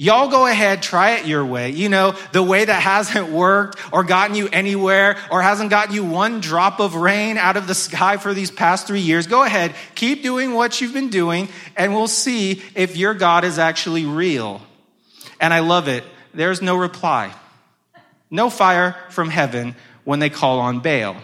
Y'all 0.02 0.30
go 0.30 0.48
ahead, 0.48 0.82
try 0.82 1.12
it 1.18 1.28
your 1.28 1.46
way. 1.46 1.70
You 1.70 1.88
know, 1.88 2.16
the 2.32 2.42
way 2.42 2.66
that 2.66 2.82
hasn't 2.82 3.30
worked 3.30 3.78
or 3.94 4.04
gotten 4.04 4.36
you 4.36 4.50
anywhere 4.52 5.16
or 5.30 5.44
hasn't 5.44 5.70
gotten 5.70 5.94
you 5.94 6.04
one 6.04 6.42
drop 6.42 6.80
of 6.80 6.96
rain 6.96 7.38
out 7.38 7.56
of 7.56 7.68
the 7.68 7.76
sky 7.76 8.18
for 8.18 8.34
these 8.34 8.50
past 8.50 8.88
three 8.88 9.02
years. 9.02 9.28
Go 9.28 9.44
ahead, 9.44 9.76
keep 9.94 10.24
doing 10.24 10.56
what 10.56 10.82
you've 10.82 10.96
been 10.96 11.12
doing, 11.12 11.50
and 11.78 11.94
we'll 11.94 12.08
see 12.08 12.64
if 12.74 12.98
your 12.98 13.14
God 13.14 13.44
is 13.44 13.60
actually 13.60 14.06
real. 14.06 14.64
And 15.40 15.54
I 15.54 15.60
love 15.60 15.88
it. 15.88 16.04
There's 16.34 16.64
no 16.64 16.78
reply. 16.78 17.32
No 18.32 18.50
fire 18.50 18.96
from 19.12 19.30
heaven 19.30 19.76
when 20.04 20.18
they 20.18 20.32
call 20.32 20.62
on 20.62 20.80
Baal. 20.80 21.16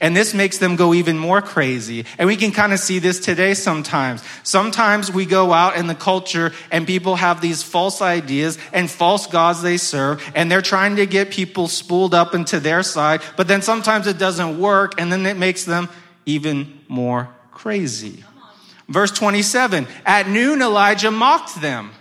And 0.00 0.16
this 0.16 0.34
makes 0.34 0.58
them 0.58 0.76
go 0.76 0.94
even 0.94 1.18
more 1.18 1.42
crazy. 1.42 2.04
And 2.18 2.26
we 2.26 2.36
can 2.36 2.52
kind 2.52 2.72
of 2.72 2.78
see 2.78 2.98
this 2.98 3.20
today 3.20 3.54
sometimes. 3.54 4.22
Sometimes 4.42 5.12
we 5.12 5.26
go 5.26 5.52
out 5.52 5.76
in 5.76 5.86
the 5.86 5.94
culture 5.94 6.52
and 6.70 6.86
people 6.86 7.16
have 7.16 7.40
these 7.40 7.62
false 7.62 8.00
ideas 8.00 8.58
and 8.72 8.90
false 8.90 9.26
gods 9.26 9.62
they 9.62 9.76
serve, 9.76 10.22
and 10.34 10.50
they're 10.50 10.62
trying 10.62 10.96
to 10.96 11.06
get 11.06 11.30
people 11.30 11.68
spooled 11.68 12.14
up 12.14 12.34
into 12.34 12.60
their 12.60 12.82
side, 12.82 13.22
but 13.36 13.48
then 13.48 13.62
sometimes 13.62 14.06
it 14.06 14.18
doesn't 14.18 14.58
work, 14.58 15.00
and 15.00 15.12
then 15.12 15.26
it 15.26 15.36
makes 15.36 15.64
them 15.64 15.88
even 16.26 16.80
more 16.88 17.28
crazy. 17.50 18.24
Verse 18.88 19.10
27 19.10 19.86
At 20.04 20.28
noon, 20.28 20.60
Elijah 20.62 21.10
mocked 21.10 21.60
them, 21.60 21.92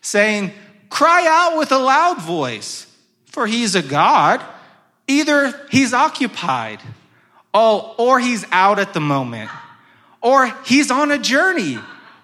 saying, 0.00 0.52
Cry 0.90 1.26
out 1.26 1.58
with 1.58 1.72
a 1.72 1.78
loud 1.78 2.20
voice, 2.20 2.86
for 3.26 3.46
he's 3.46 3.74
a 3.74 3.82
God. 3.82 4.42
Either 5.06 5.54
he's 5.70 5.94
occupied 5.94 6.80
Oh, 7.54 7.94
or 7.98 8.20
he's 8.20 8.44
out 8.50 8.78
at 8.78 8.94
the 8.94 9.00
moment. 9.00 9.50
Or 10.20 10.46
he's 10.64 10.90
on 10.90 11.10
a 11.10 11.18
journey. 11.18 11.78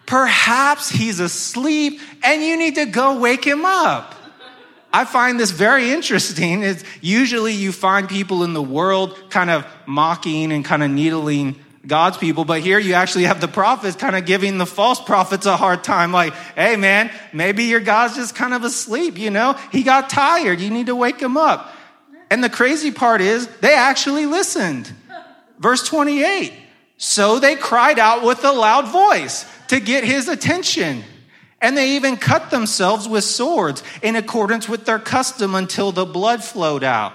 Perhaps 0.07 0.91
he's 0.91 1.21
asleep 1.21 2.01
and 2.23 2.43
you 2.43 2.57
need 2.57 2.75
to 2.75 2.87
go 2.87 3.19
wake 3.19 3.45
him 3.45 3.65
up. 3.65 4.15
I 4.93 5.05
find 5.05 5.41
this 5.41 5.51
very 5.51 5.91
interesting. 5.91 6.63
It's 6.63 6.85
usually 7.01 7.53
you 7.53 7.73
find 7.73 8.09
people 8.09 8.45
in 8.45 8.53
the 8.53 8.63
world 8.63 9.19
kind 9.31 9.51
of 9.51 9.67
mocking 9.87 10.53
and 10.53 10.65
kind 10.65 10.85
of 10.85 10.91
needling 10.91 11.57
God's 11.87 12.17
people, 12.17 12.45
but 12.45 12.61
here 12.61 12.79
you 12.79 12.95
actually 12.95 13.25
have 13.25 13.41
the 13.41 13.49
prophets 13.49 13.97
kind 13.97 14.17
of 14.17 14.25
giving 14.25 14.57
the 14.57 14.67
false 14.67 15.01
prophets 15.01 15.47
a 15.47 15.57
hard 15.57 15.85
time. 15.85 16.13
Like, 16.13 16.33
hey 16.55 16.77
man, 16.77 17.11
maybe 17.33 17.65
your 17.65 17.81
God's 17.81 18.15
just 18.15 18.35
kind 18.35 18.55
of 18.55 18.63
asleep, 18.65 19.19
you 19.19 19.31
know? 19.31 19.59
He 19.73 19.83
got 19.83 20.09
tired. 20.09 20.61
You 20.61 20.71
need 20.71 20.87
to 20.87 20.97
wake 20.97 21.21
him 21.21 21.37
up. 21.37 21.75
And 22.31 22.43
the 22.43 22.49
crazy 22.49 22.91
part 22.91 23.21
is 23.21 23.47
they 23.59 23.75
actually 23.75 24.27
listened. 24.27 24.91
Verse 25.59 25.87
28. 25.87 26.53
So 26.97 27.39
they 27.39 27.57
cried 27.57 27.99
out 27.99 28.23
with 28.23 28.45
a 28.45 28.53
loud 28.53 28.89
voice 28.89 29.47
to 29.69 29.81
get 29.81 30.05
his 30.05 30.29
attention. 30.29 31.03
And 31.61 31.77
they 31.77 31.97
even 31.97 32.17
cut 32.17 32.51
themselves 32.51 33.09
with 33.09 33.25
swords 33.25 33.83
in 34.03 34.17
accordance 34.17 34.69
with 34.69 34.85
their 34.85 34.99
custom 34.99 35.55
until 35.55 35.93
the 35.93 36.05
blood 36.05 36.45
flowed 36.45 36.85
out. 36.85 37.15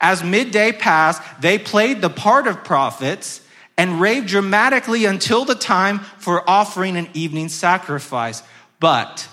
As 0.00 0.24
midday 0.24 0.72
passed, 0.72 1.22
they 1.40 1.58
played 1.58 2.00
the 2.00 2.08
part 2.08 2.46
of 2.46 2.64
prophets 2.64 3.40
and 3.76 4.00
raved 4.00 4.28
dramatically 4.28 5.04
until 5.04 5.44
the 5.44 5.54
time 5.54 5.98
for 6.18 6.48
offering 6.48 6.96
an 6.96 7.08
evening 7.14 7.48
sacrifice. 7.48 8.42
But 8.78 9.28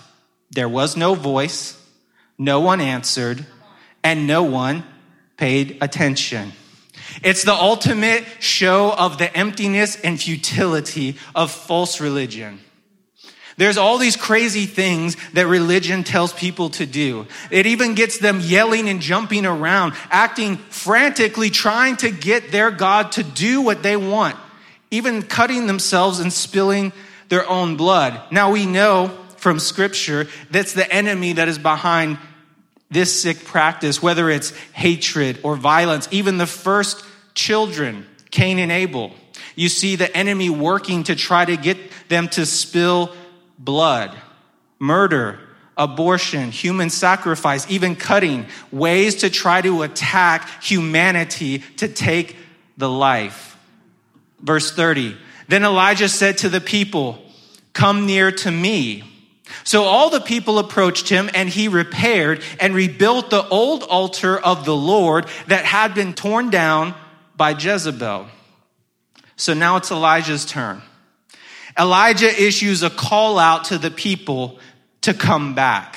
there 0.50 0.68
was 0.68 0.96
no 0.96 1.14
voice, 1.14 1.80
no 2.36 2.60
one 2.60 2.80
answered, 2.80 3.46
and 4.02 4.26
no 4.26 4.42
one 4.42 4.84
paid 5.36 5.78
attention. 5.80 6.52
It's 7.22 7.44
the 7.44 7.54
ultimate 7.54 8.24
show 8.40 8.92
of 8.92 9.18
the 9.18 9.34
emptiness 9.36 10.00
and 10.00 10.20
futility 10.20 11.16
of 11.34 11.50
false 11.50 12.00
religion. 12.00 12.60
There's 13.58 13.76
all 13.76 13.98
these 13.98 14.16
crazy 14.16 14.66
things 14.66 15.16
that 15.32 15.48
religion 15.48 16.04
tells 16.04 16.32
people 16.32 16.70
to 16.70 16.86
do. 16.86 17.26
It 17.50 17.66
even 17.66 17.96
gets 17.96 18.18
them 18.18 18.38
yelling 18.40 18.88
and 18.88 19.00
jumping 19.00 19.44
around, 19.44 19.94
acting 20.10 20.56
frantically, 20.56 21.50
trying 21.50 21.96
to 21.96 22.12
get 22.12 22.52
their 22.52 22.70
God 22.70 23.12
to 23.12 23.24
do 23.24 23.60
what 23.60 23.82
they 23.82 23.96
want, 23.96 24.36
even 24.92 25.22
cutting 25.22 25.66
themselves 25.66 26.20
and 26.20 26.32
spilling 26.32 26.92
their 27.30 27.48
own 27.48 27.76
blood. 27.76 28.20
Now 28.30 28.52
we 28.52 28.64
know 28.64 29.08
from 29.38 29.58
scripture 29.58 30.28
that's 30.50 30.72
the 30.72 30.90
enemy 30.92 31.32
that 31.34 31.48
is 31.48 31.58
behind 31.58 32.18
this 32.90 33.20
sick 33.20 33.44
practice, 33.44 34.00
whether 34.00 34.30
it's 34.30 34.56
hatred 34.72 35.40
or 35.42 35.56
violence, 35.56 36.08
even 36.12 36.38
the 36.38 36.46
first 36.46 37.04
children, 37.38 38.04
Cain 38.32 38.58
and 38.58 38.72
Abel. 38.72 39.12
You 39.54 39.68
see 39.68 39.94
the 39.96 40.14
enemy 40.14 40.50
working 40.50 41.04
to 41.04 41.14
try 41.14 41.44
to 41.44 41.56
get 41.56 41.78
them 42.08 42.28
to 42.30 42.44
spill 42.44 43.14
blood, 43.58 44.14
murder, 44.80 45.38
abortion, 45.76 46.50
human 46.50 46.90
sacrifice, 46.90 47.70
even 47.70 47.94
cutting, 47.94 48.46
ways 48.72 49.16
to 49.16 49.30
try 49.30 49.62
to 49.62 49.82
attack 49.82 50.62
humanity 50.62 51.60
to 51.76 51.86
take 51.86 52.36
the 52.76 52.90
life. 52.90 53.56
Verse 54.40 54.72
30. 54.74 55.16
Then 55.46 55.64
Elijah 55.64 56.08
said 56.08 56.38
to 56.38 56.48
the 56.48 56.60
people, 56.60 57.22
Come 57.72 58.06
near 58.06 58.32
to 58.32 58.50
me. 58.50 59.04
So 59.62 59.84
all 59.84 60.10
the 60.10 60.20
people 60.20 60.58
approached 60.58 61.08
him 61.08 61.30
and 61.32 61.48
he 61.48 61.68
repaired 61.68 62.42
and 62.58 62.74
rebuilt 62.74 63.30
the 63.30 63.46
old 63.48 63.84
altar 63.84 64.36
of 64.36 64.64
the 64.64 64.76
Lord 64.76 65.26
that 65.46 65.64
had 65.64 65.94
been 65.94 66.12
torn 66.12 66.50
down 66.50 66.94
by 67.38 67.52
Jezebel. 67.52 68.26
So 69.36 69.54
now 69.54 69.76
it's 69.76 69.92
Elijah's 69.92 70.44
turn. 70.44 70.82
Elijah 71.78 72.28
issues 72.28 72.82
a 72.82 72.90
call 72.90 73.38
out 73.38 73.66
to 73.66 73.78
the 73.78 73.90
people 73.90 74.58
to 75.02 75.14
come 75.14 75.54
back. 75.54 75.96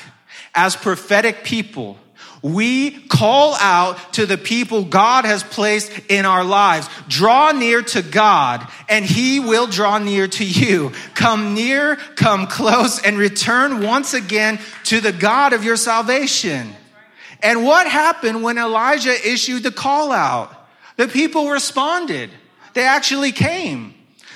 As 0.54 0.76
prophetic 0.76 1.44
people, 1.44 1.98
we 2.44 2.92
call 3.08 3.56
out 3.56 4.14
to 4.14 4.26
the 4.28 4.38
people 4.38 4.84
God 4.84 5.26
has 5.26 5.44
placed 5.44 5.92
in 6.10 6.26
our 6.26 6.44
lives. 6.44 6.88
Draw 7.08 7.54
near 7.54 7.82
to 7.82 8.04
God 8.04 8.68
and 8.88 9.04
he 9.04 9.40
will 9.40 9.66
draw 9.66 9.98
near 9.98 10.28
to 10.28 10.46
you. 10.46 10.92
Come 11.16 11.56
near, 11.56 11.96
come 11.96 12.46
close 12.46 13.02
and 13.02 13.18
return 13.18 13.82
once 13.82 14.14
again 14.14 14.60
to 14.86 15.02
the 15.02 15.12
God 15.12 15.54
of 15.54 15.64
your 15.64 15.78
salvation. 15.78 16.76
And 17.42 17.64
what 17.64 17.88
happened 17.88 18.44
when 18.44 18.60
Elijah 18.60 19.16
issued 19.28 19.64
the 19.64 19.72
call 19.72 20.12
out? 20.12 20.61
The 20.98 21.08
people 21.08 21.50
responded. 21.50 22.30
They 22.74 22.84
actually 22.84 23.32
came. 23.32 23.94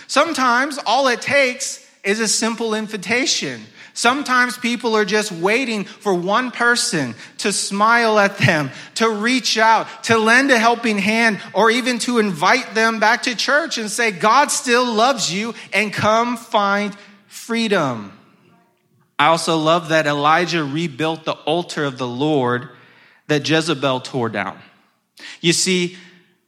Sometimes 0.07 0.77
all 0.85 1.07
it 1.07 1.21
takes 1.21 1.85
is 2.03 2.19
a 2.19 2.27
simple 2.27 2.73
invitation. 2.73 3.61
Sometimes 3.93 4.57
people 4.57 4.95
are 4.95 5.05
just 5.05 5.31
waiting 5.31 5.85
for 5.85 6.13
one 6.13 6.51
person 6.51 7.15
to 7.37 7.53
smile 7.53 8.19
at 8.19 8.37
them, 8.37 8.71
to 8.95 9.09
reach 9.09 9.57
out, 9.57 9.87
to 10.03 10.17
lend 10.17 10.51
a 10.51 10.59
helping 10.59 10.97
hand, 10.97 11.39
or 11.53 11.71
even 11.71 11.97
to 11.99 12.19
invite 12.19 12.75
them 12.75 12.99
back 12.99 13.23
to 13.23 13.35
church 13.35 13.77
and 13.77 13.89
say, 13.89 14.11
God 14.11 14.51
still 14.51 14.85
loves 14.85 15.33
you 15.33 15.55
and 15.71 15.93
come 15.93 16.35
find 16.35 16.95
freedom. 17.27 18.11
I 19.17 19.27
also 19.27 19.57
love 19.57 19.89
that 19.89 20.07
Elijah 20.07 20.65
rebuilt 20.65 21.23
the 21.23 21.31
altar 21.31 21.85
of 21.85 21.97
the 21.97 22.07
Lord 22.07 22.67
that 23.27 23.47
Jezebel 23.47 24.01
tore 24.01 24.29
down. 24.29 24.59
You 25.39 25.53
see, 25.53 25.97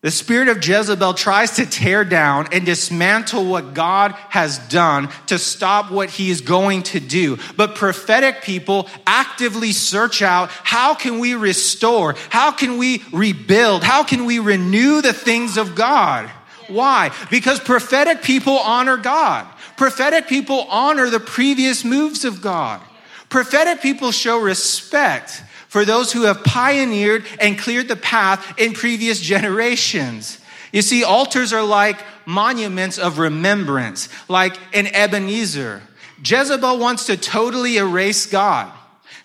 the 0.02 0.12
spirit 0.12 0.48
of 0.48 0.64
Jezebel 0.64 1.16
tries 1.16 1.56
to 1.56 1.66
tear 1.66 2.06
down 2.06 2.50
and 2.52 2.64
dismantle 2.64 3.46
what 3.46 3.74
God 3.74 4.12
has 4.30 4.60
done 4.60 5.10
to 5.26 5.40
stop 5.40 5.92
what 5.92 6.12
he 6.12 6.30
is 6.30 6.42
going 6.42 6.84
to 6.84 7.00
do. 7.00 7.40
But 7.56 7.74
prophetic 7.74 8.44
people 8.44 8.88
actively 9.08 9.72
search 9.72 10.22
out 10.22 10.52
how 10.52 10.94
can 10.94 11.18
we 11.18 11.34
restore? 11.34 12.14
How 12.30 12.52
can 12.52 12.78
we 12.78 13.04
rebuild? 13.12 13.84
How 13.84 14.04
can 14.04 14.26
we 14.26 14.38
renew 14.38 15.02
the 15.02 15.14
things 15.14 15.58
of 15.58 15.74
God? 15.74 16.30
Why? 16.68 17.12
Because 17.32 17.60
prophetic 17.60 18.22
people 18.22 18.58
honor 18.58 18.98
God. 18.98 19.48
Prophetic 19.78 20.28
people 20.28 20.68
honor 20.70 21.10
the 21.10 21.20
previous 21.20 21.84
moves 21.84 22.24
of 22.24 22.42
God. 22.42 22.82
Prophetic 23.30 23.82
people 23.82 24.12
show 24.12 24.40
respect 24.40 25.42
for 25.68 25.86
those 25.86 26.12
who 26.12 26.24
have 26.24 26.44
pioneered 26.44 27.26
and 27.40 27.60
cleared 27.60 27.88
the 27.88 27.96
path 27.96 28.58
in 28.60 28.74
previous 28.74 29.20
generations. 29.20 30.40
You 30.72 30.82
see, 30.82 31.04
altars 31.04 31.54
are 31.54 31.64
like 31.64 32.00
monuments 32.26 32.98
of 32.98 33.20
remembrance, 33.20 34.10
like 34.28 34.58
an 34.74 34.88
Ebenezer. 34.88 35.82
Jezebel 36.24 36.80
wants 36.80 37.06
to 37.08 37.18
totally 37.18 37.78
erase 37.78 38.26
God. 38.26 38.72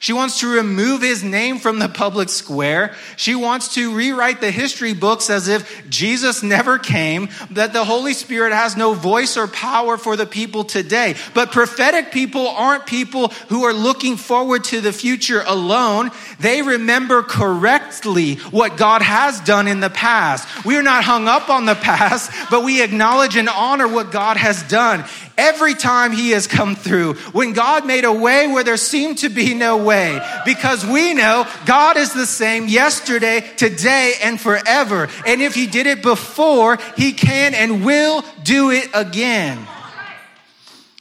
She 0.02 0.12
wants 0.12 0.40
to 0.40 0.52
remove 0.52 1.00
his 1.00 1.22
name 1.22 1.60
from 1.60 1.78
the 1.78 1.88
public 1.88 2.28
square. 2.28 2.96
She 3.14 3.36
wants 3.36 3.74
to 3.74 3.94
rewrite 3.94 4.40
the 4.40 4.50
history 4.50 4.94
books 4.94 5.30
as 5.30 5.46
if 5.46 5.88
Jesus 5.88 6.42
never 6.42 6.76
came, 6.76 7.28
that 7.52 7.72
the 7.72 7.84
Holy 7.84 8.12
Spirit 8.12 8.52
has 8.52 8.76
no 8.76 8.94
voice 8.94 9.36
or 9.36 9.46
power 9.46 9.96
for 9.96 10.16
the 10.16 10.26
people 10.26 10.64
today. 10.64 11.14
But 11.34 11.52
prophetic 11.52 12.10
people 12.10 12.48
aren't 12.48 12.84
people 12.84 13.28
who 13.48 13.62
are 13.62 13.72
looking 13.72 14.16
forward 14.16 14.64
to 14.64 14.80
the 14.80 14.92
future 14.92 15.44
alone. 15.46 16.10
They 16.40 16.62
remember 16.62 17.22
correctly 17.22 18.34
what 18.50 18.76
God 18.76 19.02
has 19.02 19.40
done 19.42 19.68
in 19.68 19.78
the 19.78 19.88
past. 19.88 20.64
We 20.64 20.76
are 20.76 20.82
not 20.82 21.04
hung 21.04 21.28
up 21.28 21.48
on 21.48 21.64
the 21.64 21.76
past, 21.76 22.32
but 22.50 22.64
we 22.64 22.82
acknowledge 22.82 23.36
and 23.36 23.48
honor 23.48 23.86
what 23.86 24.10
God 24.10 24.36
has 24.36 24.64
done 24.64 25.04
every 25.36 25.74
time 25.74 26.12
he 26.12 26.30
has 26.30 26.46
come 26.46 26.76
through. 26.76 27.14
When 27.32 27.52
God 27.52 27.86
made 27.86 28.04
a 28.04 28.12
way 28.12 28.46
where 28.48 28.64
there 28.64 28.76
seemed 28.76 29.18
to 29.18 29.28
be 29.28 29.54
no 29.54 29.84
way, 29.84 30.20
because 30.44 30.84
we 30.84 31.14
know 31.14 31.46
God 31.66 31.96
is 31.96 32.12
the 32.12 32.26
same 32.26 32.68
yesterday, 32.68 33.40
today, 33.56 34.14
and 34.22 34.40
forever. 34.40 35.08
And 35.26 35.42
if 35.42 35.54
he 35.54 35.66
did 35.66 35.86
it 35.86 36.02
before, 36.02 36.78
he 36.96 37.12
can 37.12 37.54
and 37.54 37.84
will 37.84 38.24
do 38.42 38.70
it 38.70 38.88
again. 38.94 39.66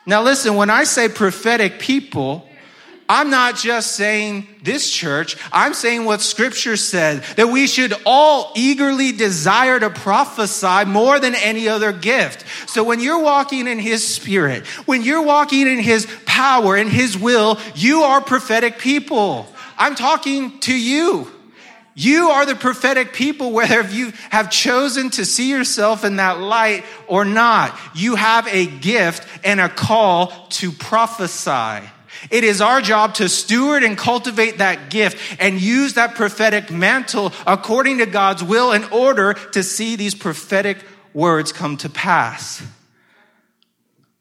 Now, 0.05 0.23
listen, 0.23 0.55
when 0.55 0.69
I 0.69 0.83
say 0.83 1.09
prophetic 1.09 1.79
people, 1.79 2.47
I'm 3.12 3.30
not 3.30 3.58
just 3.58 3.97
saying 3.97 4.47
this 4.63 4.89
church, 4.89 5.36
I'm 5.52 5.74
saying 5.74 6.06
what 6.06 6.21
scripture 6.21 6.78
said 6.78 7.24
that 7.36 7.50
we 7.50 7.67
should 7.67 7.93
all 8.06 8.54
eagerly 8.56 9.12
desire 9.12 9.78
to 9.78 9.89
prophesy 9.89 10.86
more 10.86 11.19
than 11.19 11.36
any 11.36 11.67
other 11.67 11.91
gift. 11.91 12.45
So 12.69 12.86
when 12.86 13.02
you're 13.02 13.21
walking 13.21 13.67
in 13.67 13.80
his 13.80 14.08
spirit, 14.08 14.65
when 14.88 15.02
you're 15.02 15.24
walking 15.24 15.67
in 15.67 15.80
his 15.80 16.08
power 16.26 16.78
and 16.78 16.89
his 16.89 17.17
will, 17.17 17.60
you 17.76 18.04
are 18.04 18.21
prophetic 18.21 18.80
people. 18.80 19.45
I'm 19.78 19.95
talking 19.95 20.58
to 20.62 20.74
you. 20.74 21.30
You 21.93 22.30
are 22.30 22.45
the 22.45 22.56
prophetic 22.56 23.12
people, 23.12 23.52
whether 23.52 23.82
you 23.89 24.13
have 24.30 24.50
chosen 24.50 25.10
to 25.10 25.26
see 25.26 25.50
yourself 25.50 26.06
in 26.06 26.15
that 26.15 26.39
light 26.39 26.86
or 27.08 27.26
not. 27.26 27.78
You 27.93 28.15
have 28.15 28.47
a 28.47 28.67
gift 28.67 29.28
and 29.43 29.60
a 29.60 29.67
call 29.67 30.47
to 30.52 30.71
prophesy. 30.71 31.86
It 32.29 32.43
is 32.43 32.62
our 32.62 32.81
job 32.81 33.15
to 33.15 33.27
steward 33.27 33.84
and 33.84 33.97
cultivate 33.97 34.60
that 34.60 34.89
gift 34.89 35.17
and 35.39 35.60
use 35.60 35.95
that 35.95 36.15
prophetic 36.15 36.69
mantle 36.69 37.34
according 37.47 37.97
to 37.97 38.05
God's 38.05 38.43
will 38.43 38.71
in 38.71 38.84
order 38.86 39.34
to 39.53 39.63
see 39.63 39.95
these 39.95 40.13
prophetic 40.13 40.77
words 41.13 41.51
come 41.51 41.77
to 41.77 41.89
pass. 41.89 42.62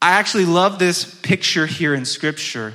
I 0.03 0.13
actually 0.13 0.47
love 0.47 0.79
this 0.79 1.05
picture 1.05 1.67
here 1.67 1.95
in 1.95 2.05
scripture 2.05 2.75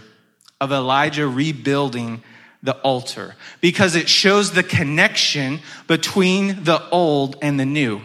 of 0.62 0.72
Elijah 0.72 1.28
rebuilding 1.28 2.24
the 2.62 2.76
altar 2.78 3.36
because 3.62 3.96
it 3.96 4.08
shows 4.08 4.52
the 4.52 4.64
connection 4.64 5.60
between 5.88 6.64
the 6.64 6.88
old 6.90 7.38
and 7.42 7.60
the 7.60 7.66
new. 7.66 8.02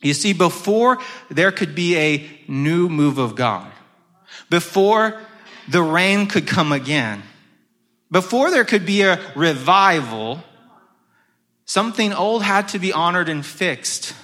You 0.00 0.14
see, 0.14 0.32
before 0.32 0.98
there 1.30 1.52
could 1.52 1.74
be 1.74 1.96
a 1.96 2.28
new 2.48 2.88
move 2.88 3.18
of 3.18 3.36
God, 3.36 3.70
before 4.50 5.20
the 5.68 5.82
rain 5.82 6.26
could 6.26 6.46
come 6.46 6.72
again. 6.72 7.22
Before 8.10 8.50
there 8.50 8.64
could 8.64 8.84
be 8.84 9.02
a 9.02 9.18
revival, 9.34 10.42
something 11.64 12.12
old 12.12 12.42
had 12.42 12.68
to 12.68 12.78
be 12.78 12.92
honored 12.92 13.28
and 13.28 13.44
fixed. 13.44 14.14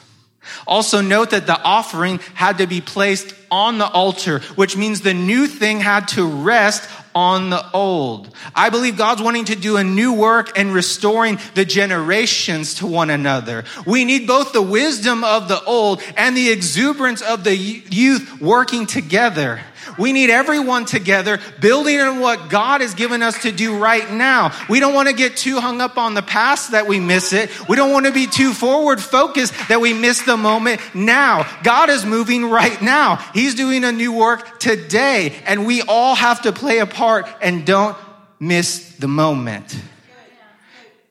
Also 0.66 1.00
note 1.00 1.30
that 1.30 1.46
the 1.46 1.60
offering 1.62 2.18
had 2.34 2.58
to 2.58 2.66
be 2.66 2.80
placed 2.80 3.34
on 3.50 3.78
the 3.78 3.88
altar, 3.88 4.40
which 4.56 4.76
means 4.76 5.00
the 5.00 5.14
new 5.14 5.46
thing 5.46 5.80
had 5.80 6.08
to 6.08 6.24
rest 6.24 6.88
on 7.14 7.50
the 7.50 7.64
old. 7.72 8.34
I 8.54 8.70
believe 8.70 8.96
God's 8.96 9.22
wanting 9.22 9.46
to 9.46 9.56
do 9.56 9.76
a 9.76 9.84
new 9.84 10.12
work 10.12 10.58
and 10.58 10.72
restoring 10.72 11.38
the 11.54 11.64
generations 11.64 12.74
to 12.74 12.86
one 12.86 13.10
another. 13.10 13.64
We 13.86 14.04
need 14.04 14.26
both 14.26 14.52
the 14.52 14.62
wisdom 14.62 15.24
of 15.24 15.48
the 15.48 15.62
old 15.64 16.02
and 16.16 16.36
the 16.36 16.50
exuberance 16.50 17.22
of 17.22 17.44
the 17.44 17.56
youth 17.56 18.40
working 18.40 18.86
together. 18.86 19.60
We 19.98 20.12
need 20.12 20.30
everyone 20.30 20.84
together 20.84 21.38
building 21.60 22.00
on 22.00 22.20
what 22.20 22.48
God 22.48 22.80
has 22.80 22.94
given 22.94 23.22
us 23.22 23.42
to 23.42 23.52
do 23.52 23.76
right 23.76 24.10
now. 24.10 24.52
We 24.68 24.80
don't 24.80 24.94
want 24.94 25.08
to 25.08 25.14
get 25.14 25.36
too 25.36 25.60
hung 25.60 25.80
up 25.80 25.98
on 25.98 26.14
the 26.14 26.22
past 26.22 26.70
that 26.70 26.86
we 26.86 27.00
miss 27.00 27.32
it. 27.32 27.50
We 27.68 27.76
don't 27.76 27.92
want 27.92 28.06
to 28.06 28.12
be 28.12 28.26
too 28.26 28.52
forward 28.52 29.00
focused 29.00 29.52
that 29.68 29.80
we 29.80 29.92
miss 29.92 30.22
the 30.22 30.36
moment 30.36 30.80
now. 30.94 31.46
God 31.62 31.90
is 31.90 32.04
moving 32.04 32.48
right 32.48 32.80
now. 32.80 33.16
He's 33.34 33.54
doing 33.54 33.84
a 33.84 33.92
new 33.92 34.12
work 34.12 34.60
today 34.60 35.34
and 35.44 35.66
we 35.66 35.82
all 35.82 36.14
have 36.14 36.42
to 36.42 36.52
play 36.52 36.78
a 36.78 36.86
part 36.86 37.26
and 37.42 37.66
don't 37.66 37.96
miss 38.40 38.96
the 38.96 39.08
moment. 39.08 39.76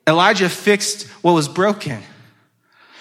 Elijah 0.08 0.50
fixed 0.50 1.04
what 1.22 1.34
was 1.34 1.50
broken. 1.50 2.02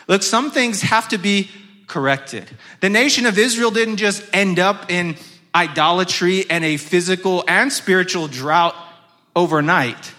Look, 0.09 0.23
some 0.23 0.51
things 0.51 0.83
have 0.83 1.09
to 1.09 1.19
be 1.19 1.51
corrected. 1.87 2.49
The 2.81 2.91
nation 2.91 3.27
of 3.27 3.39
Israel 3.39 3.71
didn't 3.71 3.97
just 3.97 4.25
end 4.33 4.59
up 4.59 4.91
in 4.91 5.17
idolatry 5.57 6.45
and 6.51 6.63
a 6.65 6.77
physical 6.77 7.43
and 7.49 7.73
spiritual 7.73 8.29
drought 8.29 8.77
overnight. 9.35 10.13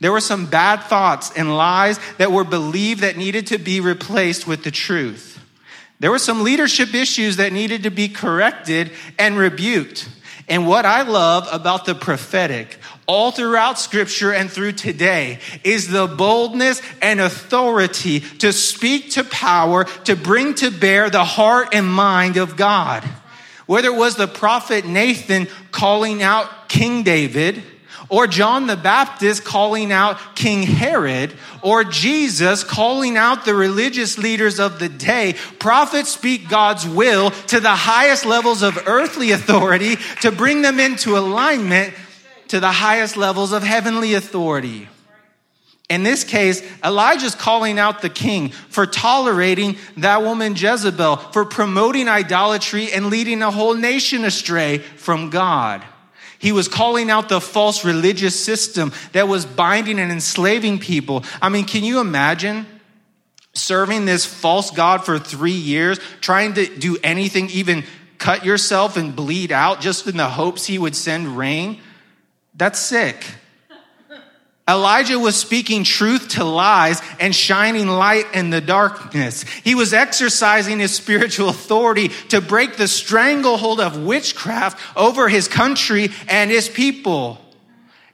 There 0.00 0.12
were 0.12 0.20
some 0.20 0.46
bad 0.46 0.82
thoughts 0.82 1.32
and 1.34 1.56
lies 1.56 1.98
that 2.18 2.30
were 2.30 2.44
believed 2.44 3.00
that 3.00 3.16
needed 3.16 3.46
to 3.48 3.58
be 3.58 3.80
replaced 3.80 4.46
with 4.46 4.62
the 4.62 4.70
truth. 4.70 5.40
There 6.00 6.10
were 6.10 6.18
some 6.18 6.42
leadership 6.42 6.94
issues 6.94 7.36
that 7.36 7.52
needed 7.52 7.84
to 7.84 7.90
be 7.90 8.08
corrected 8.08 8.90
and 9.18 9.38
rebuked. 9.38 10.06
And 10.46 10.66
what 10.66 10.84
I 10.84 11.02
love 11.02 11.48
about 11.50 11.86
the 11.86 11.94
prophetic, 11.94 12.76
all 13.06 13.30
throughout 13.30 13.78
scripture 13.78 14.34
and 14.34 14.50
through 14.50 14.72
today, 14.72 15.38
is 15.62 15.88
the 15.88 16.06
boldness 16.06 16.82
and 17.00 17.20
authority 17.20 18.20
to 18.20 18.52
speak 18.52 19.12
to 19.12 19.24
power, 19.24 19.84
to 20.04 20.16
bring 20.16 20.54
to 20.56 20.70
bear 20.70 21.08
the 21.08 21.24
heart 21.24 21.68
and 21.72 21.86
mind 21.86 22.36
of 22.36 22.58
God. 22.58 23.08
Whether 23.66 23.88
it 23.88 23.96
was 23.96 24.16
the 24.16 24.28
prophet 24.28 24.84
Nathan 24.84 25.48
calling 25.70 26.22
out 26.22 26.68
King 26.68 27.02
David, 27.02 27.62
or 28.08 28.26
John 28.26 28.66
the 28.66 28.76
Baptist 28.76 29.44
calling 29.44 29.90
out 29.90 30.18
King 30.34 30.62
Herod, 30.62 31.32
or 31.62 31.84
Jesus 31.84 32.62
calling 32.62 33.16
out 33.16 33.44
the 33.44 33.54
religious 33.54 34.18
leaders 34.18 34.60
of 34.60 34.78
the 34.78 34.88
day. 34.88 35.34
Prophets 35.58 36.10
speak 36.10 36.48
God's 36.48 36.86
will 36.86 37.30
to 37.30 37.60
the 37.60 37.74
highest 37.74 38.26
levels 38.26 38.62
of 38.62 38.86
earthly 38.86 39.30
authority 39.30 39.96
to 40.20 40.30
bring 40.30 40.62
them 40.62 40.78
into 40.78 41.16
alignment 41.16 41.94
to 42.48 42.60
the 42.60 42.72
highest 42.72 43.16
levels 43.16 43.52
of 43.52 43.62
heavenly 43.62 44.14
authority. 44.14 44.88
In 45.90 46.02
this 46.02 46.24
case, 46.24 46.62
Elijah's 46.82 47.34
calling 47.34 47.78
out 47.78 48.00
the 48.00 48.08
king 48.08 48.50
for 48.50 48.86
tolerating 48.86 49.76
that 49.98 50.22
woman 50.22 50.54
Jezebel, 50.56 51.16
for 51.16 51.44
promoting 51.44 52.08
idolatry 52.08 52.90
and 52.90 53.06
leading 53.06 53.42
a 53.42 53.50
whole 53.50 53.74
nation 53.74 54.24
astray 54.24 54.78
from 54.78 55.28
God. 55.28 55.84
He 56.38 56.52
was 56.52 56.68
calling 56.68 57.10
out 57.10 57.28
the 57.28 57.40
false 57.40 57.84
religious 57.84 58.38
system 58.42 58.92
that 59.12 59.28
was 59.28 59.44
binding 59.44 59.98
and 59.98 60.10
enslaving 60.10 60.78
people. 60.78 61.24
I 61.40 61.48
mean, 61.48 61.64
can 61.64 61.84
you 61.84 62.00
imagine 62.00 62.66
serving 63.52 64.04
this 64.04 64.24
false 64.24 64.70
God 64.70 65.04
for 65.04 65.18
three 65.18 65.52
years, 65.52 65.98
trying 66.20 66.54
to 66.54 66.66
do 66.66 66.98
anything, 67.02 67.50
even 67.50 67.84
cut 68.18 68.44
yourself 68.44 68.96
and 68.96 69.14
bleed 69.14 69.52
out 69.52 69.80
just 69.80 70.06
in 70.06 70.16
the 70.16 70.28
hopes 70.28 70.64
he 70.64 70.78
would 70.78 70.96
send 70.96 71.36
rain? 71.36 71.80
That's 72.54 72.78
sick. 72.78 73.24
Elijah 74.66 75.18
was 75.18 75.36
speaking 75.36 75.84
truth 75.84 76.28
to 76.28 76.44
lies 76.44 77.02
and 77.20 77.34
shining 77.34 77.86
light 77.86 78.24
in 78.32 78.48
the 78.48 78.62
darkness. 78.62 79.42
He 79.62 79.74
was 79.74 79.92
exercising 79.92 80.78
his 80.78 80.94
spiritual 80.94 81.50
authority 81.50 82.08
to 82.30 82.40
break 82.40 82.76
the 82.76 82.88
stranglehold 82.88 83.78
of 83.78 84.02
witchcraft 84.02 84.80
over 84.96 85.28
his 85.28 85.48
country 85.48 86.08
and 86.28 86.50
his 86.50 86.70
people. 86.70 87.38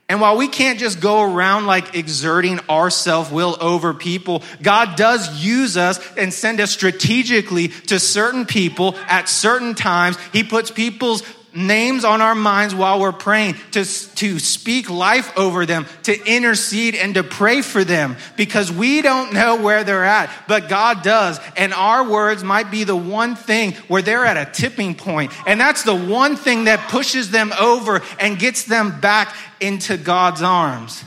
And 0.09 0.19
while 0.19 0.35
we 0.35 0.49
can't 0.49 0.77
just 0.77 0.99
go 0.99 1.21
around 1.23 1.67
like 1.67 1.95
exerting 1.95 2.59
our 2.67 2.89
self 2.89 3.31
will 3.31 3.55
over 3.61 3.93
people, 3.93 4.43
God 4.61 4.97
does 4.97 5.41
use 5.41 5.77
us 5.77 6.01
and 6.17 6.33
send 6.33 6.59
us 6.59 6.69
strategically 6.71 7.69
to 7.69 7.97
certain 7.97 8.45
people 8.45 8.95
at 9.07 9.29
certain 9.29 9.73
times. 9.73 10.17
He 10.33 10.43
puts 10.43 10.69
people's 10.69 11.23
names 11.53 12.05
on 12.05 12.21
our 12.21 12.35
minds 12.35 12.73
while 12.73 12.99
we're 12.99 13.11
praying, 13.11 13.55
to, 13.71 13.83
to 14.15 14.39
speak 14.39 14.89
life 14.89 15.37
over 15.37 15.65
them, 15.65 15.85
to 16.03 16.25
intercede 16.25 16.95
and 16.95 17.15
to 17.15 17.23
pray 17.23 17.61
for 17.61 17.83
them 17.83 18.15
because 18.37 18.71
we 18.71 19.01
don't 19.01 19.33
know 19.33 19.61
where 19.61 19.83
they're 19.83 20.05
at, 20.05 20.31
but 20.47 20.69
God 20.69 21.03
does. 21.03 21.39
And 21.57 21.73
our 21.73 22.07
words 22.07 22.43
might 22.43 22.71
be 22.71 22.83
the 22.83 22.95
one 22.95 23.35
thing 23.35 23.73
where 23.87 24.01
they're 24.01 24.25
at 24.25 24.37
a 24.37 24.51
tipping 24.51 24.95
point. 24.95 25.31
And 25.47 25.59
that's 25.59 25.83
the 25.83 25.95
one 25.95 26.35
thing 26.35 26.65
that 26.65 26.89
pushes 26.89 27.31
them 27.31 27.51
over 27.59 28.01
and 28.19 28.39
gets 28.39 28.63
them 28.63 28.99
back 28.99 29.35
into 29.59 29.97
God's 29.97 30.41
arms. 30.41 31.03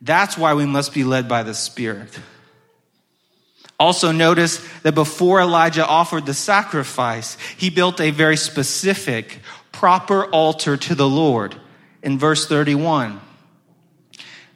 That's 0.00 0.36
why 0.36 0.54
we 0.54 0.66
must 0.66 0.92
be 0.92 1.04
led 1.04 1.28
by 1.28 1.42
the 1.44 1.54
Spirit. 1.54 2.18
Also, 3.82 4.12
notice 4.12 4.64
that 4.82 4.94
before 4.94 5.40
Elijah 5.40 5.84
offered 5.84 6.24
the 6.24 6.32
sacrifice, 6.32 7.36
he 7.56 7.68
built 7.68 8.00
a 8.00 8.12
very 8.12 8.36
specific, 8.36 9.40
proper 9.72 10.24
altar 10.26 10.76
to 10.76 10.94
the 10.94 11.08
Lord 11.08 11.56
in 12.00 12.16
verse 12.16 12.46
31. 12.46 13.20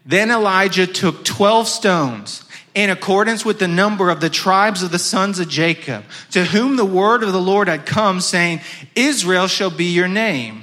Then 0.05 0.31
Elijah 0.31 0.87
took 0.87 1.25
12 1.25 1.67
stones 1.67 2.45
in 2.73 2.89
accordance 2.89 3.45
with 3.45 3.59
the 3.59 3.67
number 3.67 4.11
of 4.11 4.21
the 4.21 4.31
tribes 4.31 4.85
of 4.85 4.93
the 4.93 4.99
sons 5.01 5.41
of 5.41 5.49
Jacob, 5.49 6.05
to 6.31 6.45
whom 6.45 6.77
the 6.77 6.85
word 6.85 7.25
of 7.25 7.33
the 7.33 7.41
Lord 7.41 7.67
had 7.67 7.85
come, 7.85 8.21
saying, 8.21 8.61
Israel 8.95 9.49
shall 9.49 9.71
be 9.71 9.87
your 9.87 10.07
name. 10.07 10.63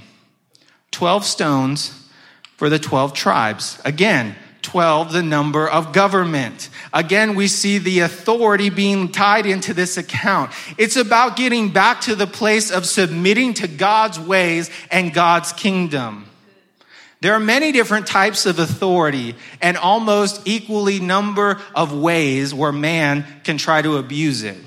12 0.91 1.26
stones 1.26 2.10
for 2.56 2.69
the 2.69 2.80
12 2.80 3.12
tribes. 3.12 3.78
Again, 3.84 4.38
12, 4.63 5.13
the 5.13 5.21
number 5.21 5.69
of 5.69 5.93
government. 5.93 6.69
Again, 6.91 7.36
we 7.36 7.47
see 7.47 7.78
the 7.78 7.99
authority 7.99 8.69
being 8.69 9.12
tied 9.12 9.45
into 9.45 9.73
this 9.73 9.97
account. 9.97 10.52
It's 10.78 10.95
about 10.95 11.36
getting 11.36 11.69
back 11.69 12.02
to 12.02 12.15
the 12.15 12.28
place 12.28 12.71
of 12.71 12.86
submitting 12.86 13.54
to 13.56 13.67
God's 13.67 14.19
ways 14.19 14.71
and 14.89 15.13
God's 15.13 15.54
kingdom. 15.54 16.26
There 17.21 17.34
are 17.34 17.39
many 17.39 17.71
different 17.71 18.08
types 18.08 18.45
of 18.45 18.60
authority 18.60 19.36
and 19.62 19.78
almost 19.78 20.41
equally 20.45 20.99
number 20.99 21.62
of 21.73 21.93
ways 21.93 22.54
where 22.54 22.73
man 22.73 23.26
can 23.43 23.58
try 23.58 23.82
to 23.82 23.97
abuse 23.97 24.43
it. 24.43 24.58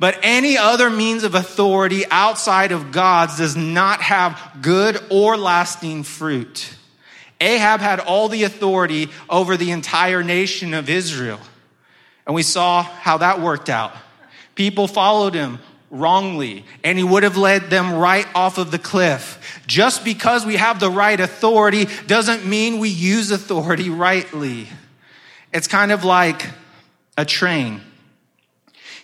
But 0.00 0.18
any 0.22 0.56
other 0.56 0.88
means 0.88 1.24
of 1.24 1.34
authority 1.34 2.04
outside 2.10 2.72
of 2.72 2.90
God's 2.90 3.36
does 3.36 3.54
not 3.54 4.00
have 4.00 4.58
good 4.62 4.98
or 5.10 5.36
lasting 5.36 6.04
fruit. 6.04 6.74
Ahab 7.40 7.80
had 7.80 8.00
all 8.00 8.28
the 8.28 8.44
authority 8.44 9.08
over 9.28 9.56
the 9.56 9.70
entire 9.70 10.22
nation 10.22 10.74
of 10.74 10.90
Israel. 10.90 11.40
And 12.26 12.34
we 12.34 12.42
saw 12.42 12.82
how 12.82 13.18
that 13.18 13.40
worked 13.40 13.68
out. 13.68 13.92
People 14.54 14.86
followed 14.86 15.34
him 15.34 15.58
wrongly, 15.90 16.64
and 16.84 16.96
he 16.96 17.02
would 17.02 17.22
have 17.22 17.36
led 17.36 17.70
them 17.70 17.94
right 17.94 18.26
off 18.34 18.58
of 18.58 18.70
the 18.70 18.78
cliff. 18.78 19.60
Just 19.66 20.04
because 20.04 20.46
we 20.46 20.56
have 20.56 20.78
the 20.78 20.90
right 20.90 21.18
authority 21.18 21.88
doesn't 22.06 22.46
mean 22.46 22.78
we 22.78 22.88
use 22.88 23.30
authority 23.30 23.90
rightly. 23.90 24.68
It's 25.52 25.66
kind 25.66 25.90
of 25.90 26.04
like 26.04 26.46
a 27.16 27.24
train. 27.24 27.80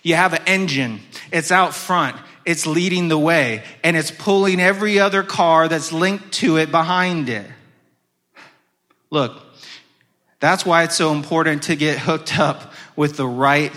You 0.03 0.15
have 0.15 0.33
an 0.33 0.43
engine, 0.47 1.01
it's 1.31 1.51
out 1.51 1.73
front, 1.73 2.15
it's 2.45 2.65
leading 2.65 3.09
the 3.09 3.17
way, 3.17 3.63
and 3.83 3.97
it's 3.97 4.11
pulling 4.11 4.61
every 4.61 4.99
other 4.99 5.23
car 5.23 5.67
that's 5.67 5.91
linked 5.91 6.31
to 6.33 6.57
it 6.57 6.71
behind 6.71 7.27
it. 7.27 7.45
Look, 9.09 9.41
that's 10.39 10.65
why 10.65 10.83
it's 10.83 10.95
so 10.95 11.11
important 11.11 11.63
to 11.63 11.75
get 11.75 11.97
hooked 11.97 12.37
up 12.37 12.73
with 12.95 13.17
the 13.17 13.27
right 13.27 13.71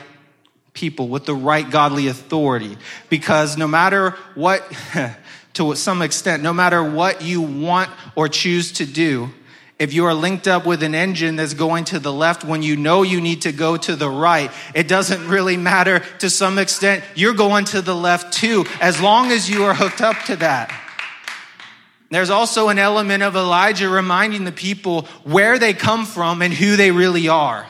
people, 0.73 1.09
with 1.09 1.25
the 1.25 1.35
right 1.35 1.69
godly 1.69 2.09
authority. 2.09 2.77
Because 3.09 3.57
no 3.57 3.67
matter 3.67 4.11
what, 4.35 4.65
to 5.55 5.75
some 5.75 6.03
extent, 6.03 6.43
no 6.43 6.53
matter 6.53 6.83
what 6.83 7.23
you 7.23 7.41
want 7.41 7.91
or 8.15 8.29
choose 8.29 8.73
to 8.73 8.87
do, 8.87 9.31
if 9.79 9.95
you 9.95 10.05
are 10.05 10.13
linked 10.13 10.47
up 10.47 10.67
with 10.67 10.83
an 10.83 10.95
engine 10.95 11.37
that's 11.37 11.55
going 11.55 11.87
to 11.87 11.99
the 11.99 12.13
left 12.13 12.45
when 12.45 12.63
you 12.63 12.77
know 12.77 13.03
you 13.03 13.19
need 13.19 13.43
to 13.43 13.53
go 13.53 13.79
to 13.79 13.97
the 13.97 14.11
right, 14.11 14.51
it 14.75 14.87
doesn't 14.87 15.27
really 15.27 15.57
matter 15.57 16.01
to 16.19 16.29
some 16.29 16.59
extent. 16.59 17.03
You're 17.15 17.33
going 17.33 17.65
to 17.67 17.81
the 17.81 17.97
left 17.97 18.35
too, 18.35 18.67
as 18.83 19.01
long 19.01 19.33
as 19.33 19.49
you 19.49 19.65
are 19.65 19.73
hooked 19.73 20.03
up 20.03 20.17
to 20.27 20.37
that. 20.37 20.71
There's 22.11 22.31
also 22.31 22.69
an 22.69 22.79
element 22.79 23.23
of 23.23 23.37
Elijah 23.37 23.89
reminding 23.89 24.45
the 24.45 24.53
people 24.53 25.03
where 25.23 25.59
they 25.59 25.73
come 25.73 26.05
from 26.05 26.43
and 26.43 26.53
who 26.53 26.77
they 26.77 26.91
really 26.91 27.29
are. 27.29 27.67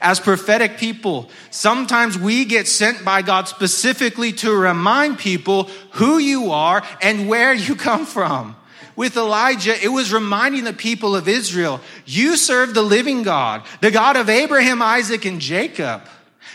As 0.00 0.20
prophetic 0.20 0.78
people, 0.78 1.30
sometimes 1.50 2.18
we 2.18 2.44
get 2.44 2.66
sent 2.66 3.04
by 3.04 3.22
God 3.22 3.48
specifically 3.48 4.32
to 4.34 4.52
remind 4.52 5.18
people 5.18 5.64
who 5.92 6.18
you 6.18 6.50
are 6.50 6.82
and 7.00 7.28
where 7.28 7.54
you 7.54 7.74
come 7.88 8.04
from. 8.04 8.56
With 8.96 9.16
Elijah, 9.16 9.80
it 9.80 9.88
was 9.88 10.12
reminding 10.12 10.64
the 10.64 10.72
people 10.72 11.14
of 11.14 11.28
Israel, 11.28 11.80
you 12.04 12.36
serve 12.36 12.74
the 12.74 12.82
living 12.82 13.22
God, 13.22 13.62
the 13.80 13.92
God 13.92 14.16
of 14.16 14.28
Abraham, 14.28 14.82
Isaac, 14.82 15.24
and 15.24 15.40
Jacob. 15.40 16.02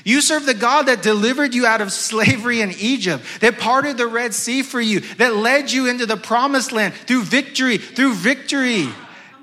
You 0.03 0.21
serve 0.21 0.45
the 0.45 0.53
God 0.53 0.83
that 0.87 1.01
delivered 1.01 1.53
you 1.53 1.65
out 1.65 1.81
of 1.81 1.91
slavery 1.91 2.61
in 2.61 2.71
Egypt, 2.71 3.23
that 3.39 3.59
parted 3.59 3.97
the 3.97 4.07
Red 4.07 4.33
Sea 4.33 4.61
for 4.61 4.81
you, 4.81 4.99
that 5.17 5.35
led 5.35 5.71
you 5.71 5.87
into 5.87 6.05
the 6.05 6.17
promised 6.17 6.71
land 6.71 6.93
through 6.93 7.23
victory, 7.23 7.77
through 7.77 8.13
victory. 8.13 8.89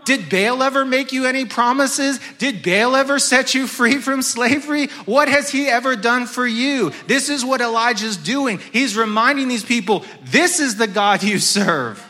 Did 0.05 0.29
Baal 0.29 0.63
ever 0.63 0.85
make 0.85 1.13
you 1.13 1.27
any 1.27 1.45
promises? 1.45 2.19
Did 2.39 2.63
Baal 2.63 2.97
ever 2.97 3.19
set 3.19 3.55
you 3.55 3.67
free 3.67 3.99
from 3.99 4.23
slavery? 4.23 4.87
What 5.05 5.29
has 5.29 5.51
he 5.51 5.69
ever 5.69 5.95
done 5.95 6.27
for 6.27 6.47
you? 6.47 6.93
This 7.07 7.29
is 7.29 7.45
what 7.45 7.61
Elijah's 7.61 8.17
doing. 8.17 8.61
He's 8.73 8.97
reminding 8.97 9.49
these 9.49 9.65
people, 9.65 10.05
this 10.25 10.59
is 10.59 10.77
the 10.77 10.87
God 10.87 11.23
you 11.23 11.39
serve. 11.39 12.05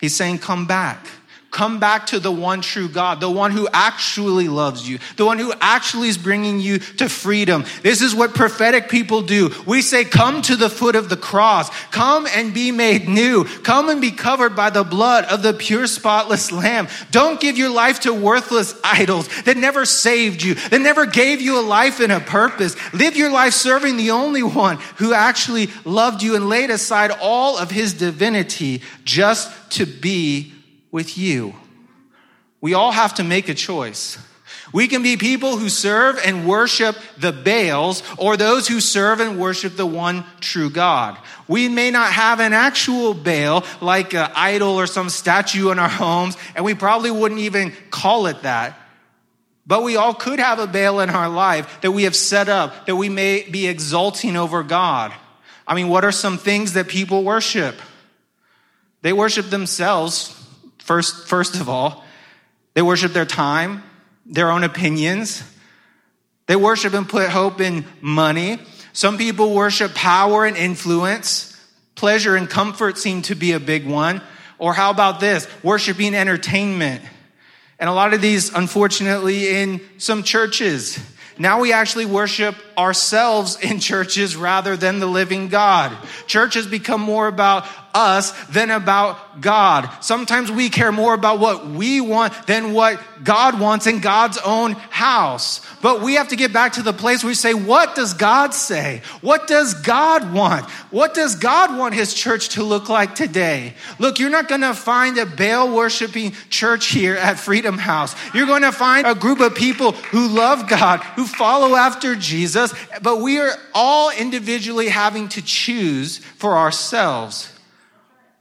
He's 0.00 0.16
saying, 0.16 0.38
come 0.38 0.66
back. 0.66 1.06
Come 1.52 1.78
back 1.78 2.06
to 2.06 2.18
the 2.18 2.32
one 2.32 2.62
true 2.62 2.88
God, 2.88 3.20
the 3.20 3.30
one 3.30 3.50
who 3.50 3.68
actually 3.74 4.48
loves 4.48 4.88
you, 4.88 4.98
the 5.18 5.26
one 5.26 5.38
who 5.38 5.52
actually 5.60 6.08
is 6.08 6.16
bringing 6.16 6.60
you 6.60 6.78
to 6.78 7.10
freedom. 7.10 7.66
This 7.82 8.00
is 8.00 8.14
what 8.14 8.34
prophetic 8.34 8.88
people 8.88 9.20
do. 9.20 9.50
We 9.66 9.82
say, 9.82 10.04
come 10.04 10.40
to 10.42 10.56
the 10.56 10.70
foot 10.70 10.96
of 10.96 11.10
the 11.10 11.16
cross. 11.18 11.68
Come 11.90 12.26
and 12.26 12.54
be 12.54 12.72
made 12.72 13.06
new. 13.06 13.44
Come 13.44 13.90
and 13.90 14.00
be 14.00 14.12
covered 14.12 14.56
by 14.56 14.70
the 14.70 14.82
blood 14.82 15.26
of 15.26 15.42
the 15.42 15.52
pure, 15.52 15.86
spotless 15.86 16.50
lamb. 16.50 16.88
Don't 17.10 17.38
give 17.38 17.58
your 17.58 17.68
life 17.68 18.00
to 18.00 18.14
worthless 18.14 18.74
idols 18.82 19.28
that 19.42 19.58
never 19.58 19.84
saved 19.84 20.42
you, 20.42 20.54
that 20.54 20.80
never 20.80 21.04
gave 21.04 21.42
you 21.42 21.60
a 21.60 21.60
life 21.60 22.00
and 22.00 22.12
a 22.12 22.20
purpose. 22.20 22.76
Live 22.94 23.14
your 23.14 23.30
life 23.30 23.52
serving 23.52 23.98
the 23.98 24.12
only 24.12 24.42
one 24.42 24.78
who 24.96 25.12
actually 25.12 25.68
loved 25.84 26.22
you 26.22 26.34
and 26.34 26.48
laid 26.48 26.70
aside 26.70 27.10
all 27.20 27.58
of 27.58 27.70
his 27.70 27.92
divinity 27.92 28.80
just 29.04 29.70
to 29.72 29.84
be 29.84 30.51
with 30.92 31.18
you. 31.18 31.54
We 32.60 32.74
all 32.74 32.92
have 32.92 33.14
to 33.14 33.24
make 33.24 33.48
a 33.48 33.54
choice. 33.54 34.18
We 34.72 34.86
can 34.86 35.02
be 35.02 35.16
people 35.16 35.56
who 35.56 35.68
serve 35.68 36.18
and 36.24 36.46
worship 36.46 36.96
the 37.18 37.32
Baals 37.32 38.02
or 38.16 38.36
those 38.36 38.68
who 38.68 38.80
serve 38.80 39.20
and 39.20 39.38
worship 39.38 39.76
the 39.76 39.86
one 39.86 40.24
true 40.40 40.70
God. 40.70 41.18
We 41.48 41.68
may 41.68 41.90
not 41.90 42.12
have 42.12 42.40
an 42.40 42.52
actual 42.52 43.12
Baal 43.12 43.64
like 43.80 44.14
an 44.14 44.30
idol 44.34 44.78
or 44.78 44.86
some 44.86 45.08
statue 45.08 45.70
in 45.70 45.78
our 45.78 45.88
homes, 45.88 46.36
and 46.54 46.64
we 46.64 46.74
probably 46.74 47.10
wouldn't 47.10 47.40
even 47.40 47.72
call 47.90 48.26
it 48.26 48.42
that. 48.42 48.78
But 49.66 49.82
we 49.82 49.96
all 49.96 50.14
could 50.14 50.38
have 50.38 50.58
a 50.58 50.66
Baal 50.66 51.00
in 51.00 51.10
our 51.10 51.28
life 51.28 51.80
that 51.82 51.90
we 51.90 52.04
have 52.04 52.16
set 52.16 52.48
up 52.48 52.86
that 52.86 52.96
we 52.96 53.08
may 53.08 53.42
be 53.48 53.66
exalting 53.66 54.36
over 54.36 54.62
God. 54.62 55.12
I 55.66 55.74
mean, 55.74 55.88
what 55.88 56.04
are 56.04 56.12
some 56.12 56.38
things 56.38 56.72
that 56.74 56.88
people 56.88 57.24
worship? 57.24 57.76
They 59.02 59.12
worship 59.12 59.50
themselves 59.50 60.38
First, 60.82 61.28
first 61.28 61.54
of 61.54 61.68
all, 61.68 62.04
they 62.74 62.82
worship 62.82 63.12
their 63.12 63.24
time, 63.24 63.84
their 64.26 64.50
own 64.50 64.64
opinions. 64.64 65.42
They 66.46 66.56
worship 66.56 66.92
and 66.92 67.08
put 67.08 67.28
hope 67.28 67.60
in 67.60 67.84
money. 68.00 68.58
Some 68.92 69.16
people 69.16 69.54
worship 69.54 69.94
power 69.94 70.44
and 70.44 70.56
influence. 70.56 71.56
Pleasure 71.94 72.34
and 72.34 72.50
comfort 72.50 72.98
seem 72.98 73.22
to 73.22 73.36
be 73.36 73.52
a 73.52 73.60
big 73.60 73.86
one. 73.86 74.22
Or 74.58 74.74
how 74.74 74.90
about 74.90 75.20
this? 75.20 75.46
Worshiping 75.62 76.14
entertainment. 76.14 77.02
And 77.78 77.88
a 77.88 77.92
lot 77.92 78.12
of 78.12 78.20
these, 78.20 78.52
unfortunately, 78.52 79.48
in 79.48 79.80
some 79.98 80.24
churches. 80.24 80.98
Now 81.38 81.60
we 81.60 81.72
actually 81.72 82.06
worship 82.06 82.56
ourselves 82.76 83.56
in 83.60 83.78
churches 83.78 84.36
rather 84.36 84.76
than 84.76 84.98
the 84.98 85.06
living 85.06 85.48
God. 85.48 85.96
Church 86.26 86.54
has 86.54 86.66
become 86.66 87.00
more 87.00 87.28
about 87.28 87.66
us 87.94 88.32
than 88.46 88.70
about 88.70 89.40
God. 89.40 89.88
Sometimes 90.00 90.50
we 90.50 90.68
care 90.68 90.92
more 90.92 91.14
about 91.14 91.38
what 91.38 91.66
we 91.66 92.00
want 92.00 92.46
than 92.46 92.72
what 92.72 93.00
God 93.24 93.60
wants 93.60 93.86
in 93.86 94.00
God's 94.00 94.38
own 94.38 94.72
house. 94.72 95.60
But 95.80 96.02
we 96.02 96.14
have 96.14 96.28
to 96.28 96.36
get 96.36 96.52
back 96.52 96.74
to 96.74 96.82
the 96.82 96.92
place 96.92 97.22
where 97.22 97.30
we 97.30 97.34
say, 97.34 97.54
what 97.54 97.94
does 97.94 98.14
God 98.14 98.54
say? 98.54 99.02
What 99.20 99.46
does 99.46 99.74
God 99.74 100.32
want? 100.32 100.64
What 100.90 101.14
does 101.14 101.36
God 101.36 101.76
want 101.78 101.94
his 101.94 102.14
church 102.14 102.50
to 102.50 102.62
look 102.62 102.88
like 102.88 103.14
today? 103.14 103.74
Look, 103.98 104.18
you're 104.18 104.30
not 104.30 104.48
going 104.48 104.60
to 104.62 104.74
find 104.74 105.18
a 105.18 105.26
Baal 105.26 105.74
worshiping 105.74 106.32
church 106.50 106.86
here 106.88 107.14
at 107.16 107.38
Freedom 107.38 107.78
House. 107.78 108.14
You're 108.34 108.46
going 108.46 108.62
to 108.62 108.72
find 108.72 109.06
a 109.06 109.14
group 109.14 109.40
of 109.40 109.54
people 109.54 109.92
who 109.92 110.28
love 110.28 110.68
God, 110.68 111.00
who 111.00 111.26
follow 111.26 111.76
after 111.76 112.16
Jesus, 112.16 112.74
but 113.02 113.20
we 113.20 113.38
are 113.38 113.52
all 113.74 114.10
individually 114.10 114.88
having 114.88 115.28
to 115.30 115.42
choose 115.42 116.18
for 116.18 116.56
ourselves 116.56 117.51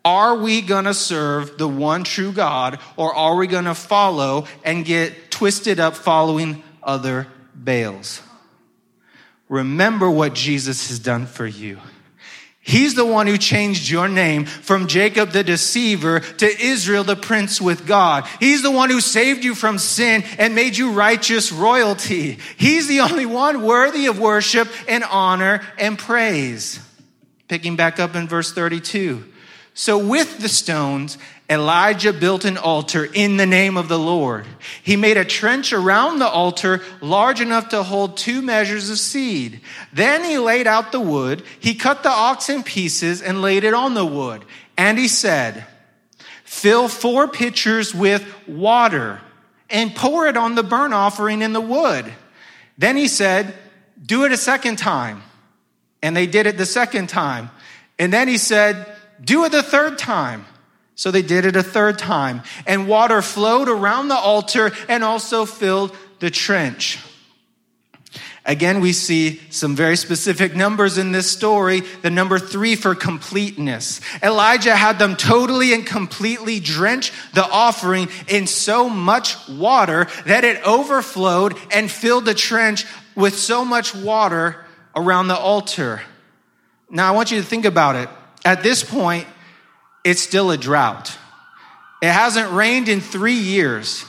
are 0.03 0.35
we 0.35 0.61
going 0.61 0.85
to 0.85 0.93
serve 0.93 1.57
the 1.57 1.67
one 1.67 2.03
true 2.03 2.31
God 2.31 2.79
or 2.97 3.13
are 3.13 3.35
we 3.35 3.47
going 3.47 3.65
to 3.65 3.75
follow 3.75 4.45
and 4.63 4.83
get 4.83 5.31
twisted 5.31 5.79
up 5.79 5.95
following 5.95 6.63
other 6.81 7.27
Baals? 7.53 8.21
Remember 9.47 10.09
what 10.09 10.33
Jesus 10.33 10.87
has 10.87 10.99
done 10.99 11.25
for 11.25 11.45
you. 11.45 11.77
He's 12.63 12.93
the 12.93 13.05
one 13.05 13.25
who 13.25 13.37
changed 13.37 13.89
your 13.89 14.07
name 14.07 14.45
from 14.45 14.87
Jacob 14.87 15.31
the 15.31 15.43
deceiver 15.43 16.19
to 16.19 16.61
Israel 16.61 17.03
the 17.03 17.15
prince 17.15 17.59
with 17.59 17.87
God. 17.87 18.27
He's 18.39 18.61
the 18.61 18.71
one 18.71 18.91
who 18.91 19.01
saved 19.01 19.43
you 19.43 19.55
from 19.55 19.79
sin 19.79 20.23
and 20.37 20.53
made 20.53 20.77
you 20.77 20.91
righteous 20.91 21.51
royalty. 21.51 22.37
He's 22.57 22.87
the 22.87 22.99
only 23.01 23.25
one 23.25 23.63
worthy 23.63 24.05
of 24.05 24.19
worship 24.19 24.67
and 24.87 25.03
honor 25.03 25.61
and 25.79 25.97
praise. 25.97 26.79
Picking 27.47 27.75
back 27.75 27.99
up 27.99 28.15
in 28.15 28.27
verse 28.27 28.53
32. 28.53 29.25
So 29.73 29.97
with 29.97 30.39
the 30.39 30.49
stones, 30.49 31.17
Elijah 31.49 32.13
built 32.13 32.45
an 32.45 32.57
altar 32.57 33.05
in 33.05 33.37
the 33.37 33.45
name 33.45 33.77
of 33.77 33.87
the 33.87 33.99
Lord. 33.99 34.45
He 34.83 34.95
made 34.95 35.17
a 35.17 35.25
trench 35.25 35.73
around 35.73 36.19
the 36.19 36.27
altar 36.27 36.81
large 37.01 37.41
enough 37.41 37.69
to 37.69 37.83
hold 37.83 38.17
two 38.17 38.41
measures 38.41 38.89
of 38.89 38.99
seed. 38.99 39.61
Then 39.91 40.23
he 40.23 40.37
laid 40.37 40.67
out 40.67 40.91
the 40.91 40.99
wood. 40.99 41.43
He 41.59 41.73
cut 41.75 42.03
the 42.03 42.09
ox 42.09 42.49
in 42.49 42.63
pieces 42.63 43.21
and 43.21 43.41
laid 43.41 43.63
it 43.63 43.73
on 43.73 43.93
the 43.93 44.05
wood. 44.05 44.45
And 44.77 44.97
he 44.97 45.07
said, 45.07 45.65
fill 46.43 46.87
four 46.87 47.27
pitchers 47.27 47.93
with 47.93 48.25
water 48.47 49.19
and 49.69 49.95
pour 49.95 50.27
it 50.27 50.37
on 50.37 50.55
the 50.55 50.63
burnt 50.63 50.93
offering 50.93 51.41
in 51.41 51.53
the 51.53 51.61
wood. 51.61 52.11
Then 52.77 52.97
he 52.97 53.07
said, 53.07 53.53
do 54.05 54.25
it 54.25 54.31
a 54.31 54.37
second 54.37 54.77
time. 54.77 55.21
And 56.01 56.15
they 56.15 56.27
did 56.27 56.47
it 56.47 56.57
the 56.57 56.65
second 56.65 57.07
time. 57.07 57.51
And 57.99 58.11
then 58.11 58.27
he 58.27 58.37
said, 58.37 58.95
do 59.23 59.45
it 59.45 59.51
the 59.51 59.63
third 59.63 59.97
time. 59.97 60.45
So 60.95 61.09
they 61.09 61.21
did 61.21 61.45
it 61.45 61.55
a 61.55 61.63
third 61.63 61.97
time. 61.97 62.43
And 62.67 62.87
water 62.87 63.21
flowed 63.21 63.69
around 63.69 64.09
the 64.09 64.15
altar 64.15 64.71
and 64.87 65.03
also 65.03 65.45
filled 65.45 65.95
the 66.19 66.29
trench. 66.29 66.99
Again, 68.43 68.81
we 68.81 68.91
see 68.91 69.39
some 69.51 69.75
very 69.75 69.95
specific 69.95 70.55
numbers 70.55 70.97
in 70.97 71.11
this 71.11 71.29
story. 71.29 71.81
The 72.01 72.09
number 72.09 72.39
three 72.39 72.75
for 72.75 72.95
completeness. 72.95 74.01
Elijah 74.23 74.75
had 74.75 74.97
them 74.97 75.15
totally 75.15 75.73
and 75.73 75.85
completely 75.85 76.59
drench 76.59 77.13
the 77.33 77.45
offering 77.45 78.09
in 78.27 78.47
so 78.47 78.89
much 78.89 79.35
water 79.47 80.07
that 80.25 80.43
it 80.43 80.61
overflowed 80.65 81.55
and 81.71 81.89
filled 81.89 82.25
the 82.25 82.33
trench 82.33 82.85
with 83.15 83.37
so 83.37 83.63
much 83.63 83.93
water 83.93 84.65
around 84.95 85.27
the 85.27 85.37
altar. 85.37 86.01
Now, 86.89 87.07
I 87.07 87.15
want 87.15 87.31
you 87.31 87.39
to 87.39 87.45
think 87.45 87.65
about 87.65 87.95
it. 87.95 88.09
At 88.43 88.63
this 88.63 88.83
point, 88.83 89.27
it's 90.03 90.21
still 90.21 90.51
a 90.51 90.57
drought. 90.57 91.17
It 92.01 92.11
hasn't 92.11 92.51
rained 92.51 92.89
in 92.89 93.01
three 93.01 93.33
years. 93.33 94.05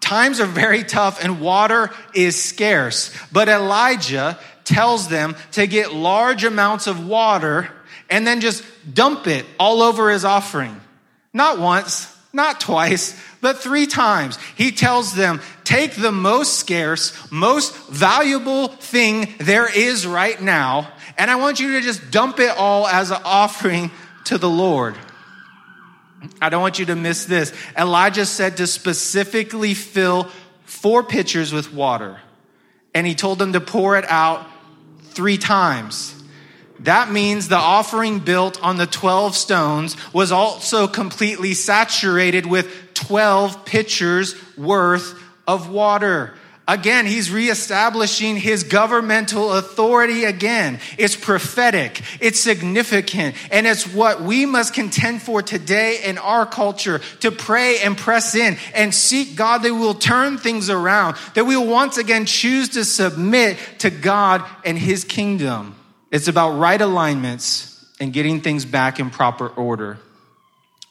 Times 0.00 0.40
are 0.40 0.46
very 0.46 0.84
tough 0.84 1.22
and 1.22 1.40
water 1.40 1.90
is 2.14 2.42
scarce. 2.42 3.14
But 3.32 3.48
Elijah 3.48 4.38
tells 4.64 5.08
them 5.08 5.36
to 5.52 5.66
get 5.66 5.92
large 5.92 6.44
amounts 6.44 6.86
of 6.86 7.06
water 7.06 7.70
and 8.08 8.26
then 8.26 8.40
just 8.40 8.64
dump 8.92 9.26
it 9.26 9.44
all 9.58 9.82
over 9.82 10.10
his 10.10 10.24
offering. 10.24 10.80
Not 11.32 11.58
once, 11.58 12.14
not 12.32 12.60
twice, 12.60 13.20
but 13.40 13.58
three 13.58 13.86
times. 13.86 14.38
He 14.56 14.72
tells 14.72 15.14
them, 15.14 15.40
take 15.64 15.94
the 15.94 16.12
most 16.12 16.58
scarce, 16.58 17.12
most 17.30 17.76
valuable 17.88 18.68
thing 18.68 19.34
there 19.38 19.70
is 19.70 20.06
right 20.06 20.40
now 20.40 20.92
and 21.16 21.30
I 21.30 21.36
want 21.36 21.60
you 21.60 21.72
to 21.72 21.80
just 21.80 22.10
dump 22.10 22.40
it 22.40 22.50
all 22.56 22.86
as 22.86 23.10
an 23.10 23.20
offering 23.24 23.90
to 24.24 24.38
the 24.38 24.48
Lord. 24.48 24.96
I 26.40 26.48
don't 26.48 26.62
want 26.62 26.78
you 26.78 26.86
to 26.86 26.96
miss 26.96 27.26
this. 27.26 27.52
Elijah 27.76 28.26
said 28.26 28.56
to 28.58 28.66
specifically 28.66 29.74
fill 29.74 30.30
four 30.64 31.02
pitchers 31.02 31.52
with 31.52 31.72
water, 31.72 32.20
and 32.94 33.06
he 33.06 33.14
told 33.14 33.38
them 33.38 33.52
to 33.52 33.60
pour 33.60 33.98
it 33.98 34.04
out 34.08 34.46
three 35.02 35.38
times. 35.38 36.14
That 36.80 37.10
means 37.10 37.48
the 37.48 37.56
offering 37.56 38.18
built 38.18 38.62
on 38.62 38.76
the 38.76 38.86
12 38.86 39.36
stones 39.36 39.96
was 40.12 40.32
also 40.32 40.86
completely 40.88 41.54
saturated 41.54 42.46
with 42.46 42.94
12 42.94 43.64
pitchers 43.64 44.34
worth 44.56 45.18
of 45.46 45.70
water. 45.70 46.34
Again, 46.66 47.04
he's 47.04 47.30
reestablishing 47.30 48.36
his 48.36 48.64
governmental 48.64 49.52
authority 49.52 50.24
again. 50.24 50.80
It's 50.96 51.14
prophetic, 51.14 52.00
it's 52.20 52.40
significant, 52.40 53.36
and 53.50 53.66
it's 53.66 53.86
what 53.86 54.22
we 54.22 54.46
must 54.46 54.72
contend 54.72 55.20
for 55.20 55.42
today 55.42 56.02
in 56.04 56.16
our 56.16 56.46
culture 56.46 57.00
to 57.20 57.30
pray 57.30 57.80
and 57.82 57.98
press 57.98 58.34
in 58.34 58.56
and 58.74 58.94
seek 58.94 59.36
God 59.36 59.58
that 59.58 59.74
we 59.74 59.78
will 59.78 59.92
turn 59.92 60.38
things 60.38 60.70
around, 60.70 61.16
that 61.34 61.44
we 61.44 61.54
will 61.54 61.66
once 61.66 61.98
again 61.98 62.24
choose 62.24 62.70
to 62.70 62.84
submit 62.86 63.58
to 63.80 63.90
God 63.90 64.42
and 64.64 64.78
his 64.78 65.04
kingdom. 65.04 65.74
It's 66.10 66.28
about 66.28 66.58
right 66.58 66.80
alignments 66.80 67.84
and 68.00 68.10
getting 68.10 68.40
things 68.40 68.64
back 68.64 68.98
in 69.00 69.10
proper 69.10 69.48
order. 69.48 69.98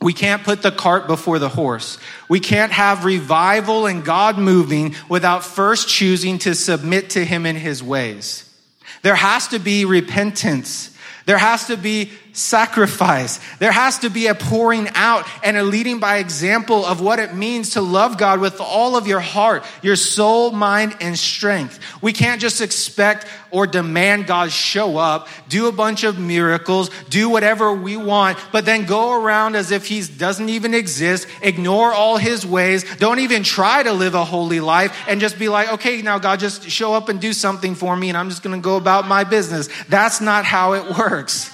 We 0.03 0.11
can't 0.11 0.43
put 0.43 0.61
the 0.61 0.71
cart 0.71 1.07
before 1.07 1.39
the 1.39 1.47
horse. 1.47 1.97
We 2.27 2.41
can't 2.41 2.73
have 2.73 3.05
revival 3.05 3.85
and 3.85 4.03
God 4.03 4.37
moving 4.37 4.95
without 5.07 5.45
first 5.45 5.87
choosing 5.87 6.39
to 6.39 6.55
submit 6.55 7.11
to 7.11 7.23
Him 7.23 7.45
in 7.45 7.55
His 7.55 7.81
ways. 7.81 8.53
There 9.01 9.15
has 9.15 9.47
to 9.47 9.59
be 9.59 9.85
repentance. 9.85 10.93
There 11.25 11.37
has 11.37 11.67
to 11.67 11.77
be 11.77 12.11
sacrifice. 12.33 13.39
There 13.59 13.71
has 13.71 13.99
to 13.99 14.09
be 14.09 14.27
a 14.27 14.35
pouring 14.35 14.89
out 14.95 15.25
and 15.43 15.55
a 15.55 15.63
leading 15.63 15.99
by 15.99 16.17
example 16.17 16.83
of 16.85 16.99
what 16.99 17.19
it 17.19 17.33
means 17.33 17.71
to 17.71 17.81
love 17.81 18.17
God 18.17 18.39
with 18.39 18.59
all 18.59 18.97
of 18.97 19.07
your 19.07 19.19
heart, 19.19 19.63
your 19.81 19.95
soul, 19.95 20.51
mind, 20.51 20.97
and 20.99 21.17
strength. 21.17 21.79
We 22.01 22.11
can't 22.11 22.41
just 22.41 22.59
expect 22.59 23.27
or 23.51 23.67
demand 23.67 24.25
God 24.25 24.51
show 24.51 24.97
up, 24.97 25.27
do 25.47 25.67
a 25.67 25.71
bunch 25.71 26.03
of 26.03 26.17
miracles, 26.17 26.89
do 27.09 27.29
whatever 27.29 27.71
we 27.71 27.95
want, 27.97 28.39
but 28.51 28.65
then 28.65 28.85
go 28.85 29.13
around 29.23 29.55
as 29.55 29.71
if 29.71 29.85
he 29.85 30.01
doesn't 30.01 30.49
even 30.49 30.73
exist, 30.73 31.27
ignore 31.43 31.93
all 31.93 32.17
his 32.17 32.45
ways, 32.45 32.83
don't 32.97 33.19
even 33.19 33.43
try 33.43 33.83
to 33.83 33.93
live 33.93 34.15
a 34.15 34.25
holy 34.25 34.59
life, 34.59 34.97
and 35.07 35.21
just 35.21 35.37
be 35.37 35.49
like, 35.49 35.71
okay, 35.73 36.01
now 36.01 36.17
God, 36.17 36.39
just 36.39 36.67
show 36.67 36.95
up 36.95 37.09
and 37.09 37.21
do 37.21 37.31
something 37.31 37.75
for 37.75 37.95
me, 37.95 38.09
and 38.09 38.17
I'm 38.17 38.29
just 38.29 38.41
gonna 38.41 38.57
go 38.57 38.75
about 38.75 39.07
my 39.07 39.23
business. 39.23 39.69
That's 39.87 40.19
not 40.19 40.45
how 40.45 40.73
it 40.73 40.97
works. 40.97 41.51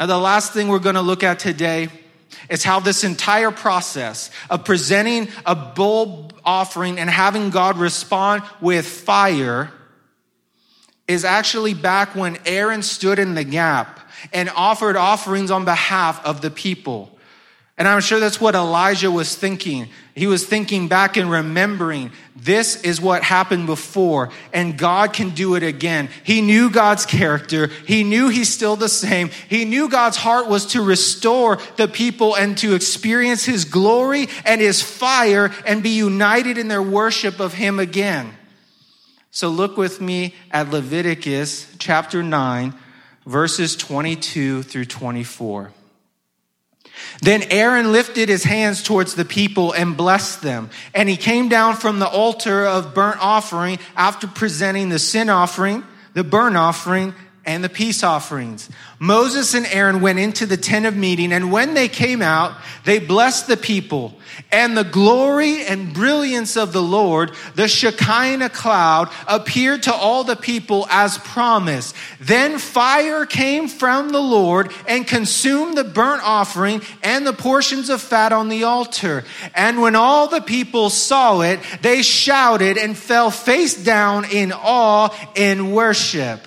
And 0.00 0.10
the 0.10 0.18
last 0.18 0.54
thing 0.54 0.68
we're 0.68 0.78
going 0.78 0.94
to 0.94 1.02
look 1.02 1.22
at 1.22 1.38
today 1.38 1.90
is 2.48 2.64
how 2.64 2.80
this 2.80 3.04
entire 3.04 3.50
process 3.50 4.30
of 4.48 4.64
presenting 4.64 5.28
a 5.44 5.54
bull 5.54 6.30
offering 6.42 6.98
and 6.98 7.10
having 7.10 7.50
God 7.50 7.76
respond 7.76 8.42
with 8.62 8.86
fire 8.86 9.70
is 11.06 11.26
actually 11.26 11.74
back 11.74 12.14
when 12.14 12.38
Aaron 12.46 12.82
stood 12.82 13.18
in 13.18 13.34
the 13.34 13.44
gap 13.44 14.00
and 14.32 14.48
offered 14.56 14.96
offerings 14.96 15.50
on 15.50 15.66
behalf 15.66 16.24
of 16.24 16.40
the 16.40 16.50
people. 16.50 17.18
And 17.80 17.88
I'm 17.88 18.02
sure 18.02 18.20
that's 18.20 18.38
what 18.38 18.54
Elijah 18.54 19.10
was 19.10 19.34
thinking. 19.34 19.88
He 20.14 20.26
was 20.26 20.44
thinking 20.44 20.88
back 20.88 21.16
and 21.16 21.30
remembering 21.30 22.12
this 22.36 22.82
is 22.82 23.00
what 23.00 23.22
happened 23.22 23.64
before, 23.64 24.28
and 24.52 24.76
God 24.76 25.14
can 25.14 25.30
do 25.30 25.54
it 25.54 25.62
again. 25.62 26.10
He 26.22 26.42
knew 26.42 26.68
God's 26.68 27.06
character. 27.06 27.68
He 27.86 28.04
knew 28.04 28.28
He's 28.28 28.52
still 28.52 28.76
the 28.76 28.90
same. 28.90 29.30
He 29.48 29.64
knew 29.64 29.88
God's 29.88 30.18
heart 30.18 30.46
was 30.46 30.66
to 30.66 30.82
restore 30.82 31.58
the 31.76 31.88
people 31.88 32.36
and 32.36 32.58
to 32.58 32.74
experience 32.74 33.46
His 33.46 33.64
glory 33.64 34.28
and 34.44 34.60
His 34.60 34.82
fire 34.82 35.50
and 35.64 35.82
be 35.82 35.96
united 35.96 36.58
in 36.58 36.68
their 36.68 36.82
worship 36.82 37.40
of 37.40 37.54
Him 37.54 37.78
again. 37.78 38.34
So 39.30 39.48
look 39.48 39.78
with 39.78 40.02
me 40.02 40.34
at 40.50 40.68
Leviticus 40.68 41.74
chapter 41.78 42.22
9, 42.22 42.74
verses 43.24 43.74
22 43.74 44.64
through 44.64 44.84
24. 44.84 45.72
Then 47.20 47.42
Aaron 47.50 47.92
lifted 47.92 48.28
his 48.28 48.44
hands 48.44 48.82
towards 48.82 49.14
the 49.14 49.24
people 49.24 49.72
and 49.72 49.96
blessed 49.96 50.42
them. 50.42 50.70
And 50.94 51.08
he 51.08 51.16
came 51.16 51.48
down 51.48 51.76
from 51.76 51.98
the 51.98 52.08
altar 52.08 52.66
of 52.66 52.94
burnt 52.94 53.18
offering 53.20 53.78
after 53.96 54.26
presenting 54.26 54.88
the 54.88 54.98
sin 54.98 55.28
offering, 55.28 55.84
the 56.14 56.24
burnt 56.24 56.56
offering, 56.56 57.14
and 57.44 57.64
the 57.64 57.68
peace 57.68 58.02
offerings. 58.02 58.68
Moses 58.98 59.54
and 59.54 59.66
Aaron 59.66 60.02
went 60.02 60.18
into 60.18 60.44
the 60.44 60.58
tent 60.58 60.84
of 60.84 60.94
meeting, 60.94 61.32
and 61.32 61.50
when 61.50 61.72
they 61.72 61.88
came 61.88 62.20
out, 62.20 62.54
they 62.84 62.98
blessed 62.98 63.46
the 63.46 63.56
people. 63.56 64.18
And 64.52 64.76
the 64.76 64.84
glory 64.84 65.64
and 65.64 65.94
brilliance 65.94 66.56
of 66.56 66.72
the 66.72 66.82
Lord, 66.82 67.32
the 67.54 67.66
Shekinah 67.66 68.50
cloud, 68.50 69.10
appeared 69.26 69.84
to 69.84 69.94
all 69.94 70.24
the 70.24 70.36
people 70.36 70.86
as 70.90 71.18
promised. 71.18 71.94
Then 72.20 72.58
fire 72.58 73.24
came 73.26 73.68
from 73.68 74.10
the 74.10 74.20
Lord 74.20 74.70
and 74.86 75.06
consumed 75.06 75.78
the 75.78 75.84
burnt 75.84 76.22
offering 76.22 76.82
and 77.02 77.26
the 77.26 77.32
portions 77.32 77.88
of 77.88 78.02
fat 78.02 78.32
on 78.32 78.48
the 78.48 78.64
altar. 78.64 79.24
And 79.54 79.80
when 79.80 79.96
all 79.96 80.28
the 80.28 80.42
people 80.42 80.90
saw 80.90 81.40
it, 81.40 81.60
they 81.80 82.02
shouted 82.02 82.76
and 82.76 82.96
fell 82.96 83.30
face 83.30 83.82
down 83.82 84.26
in 84.26 84.52
awe 84.52 85.14
in 85.34 85.72
worship. 85.72 86.46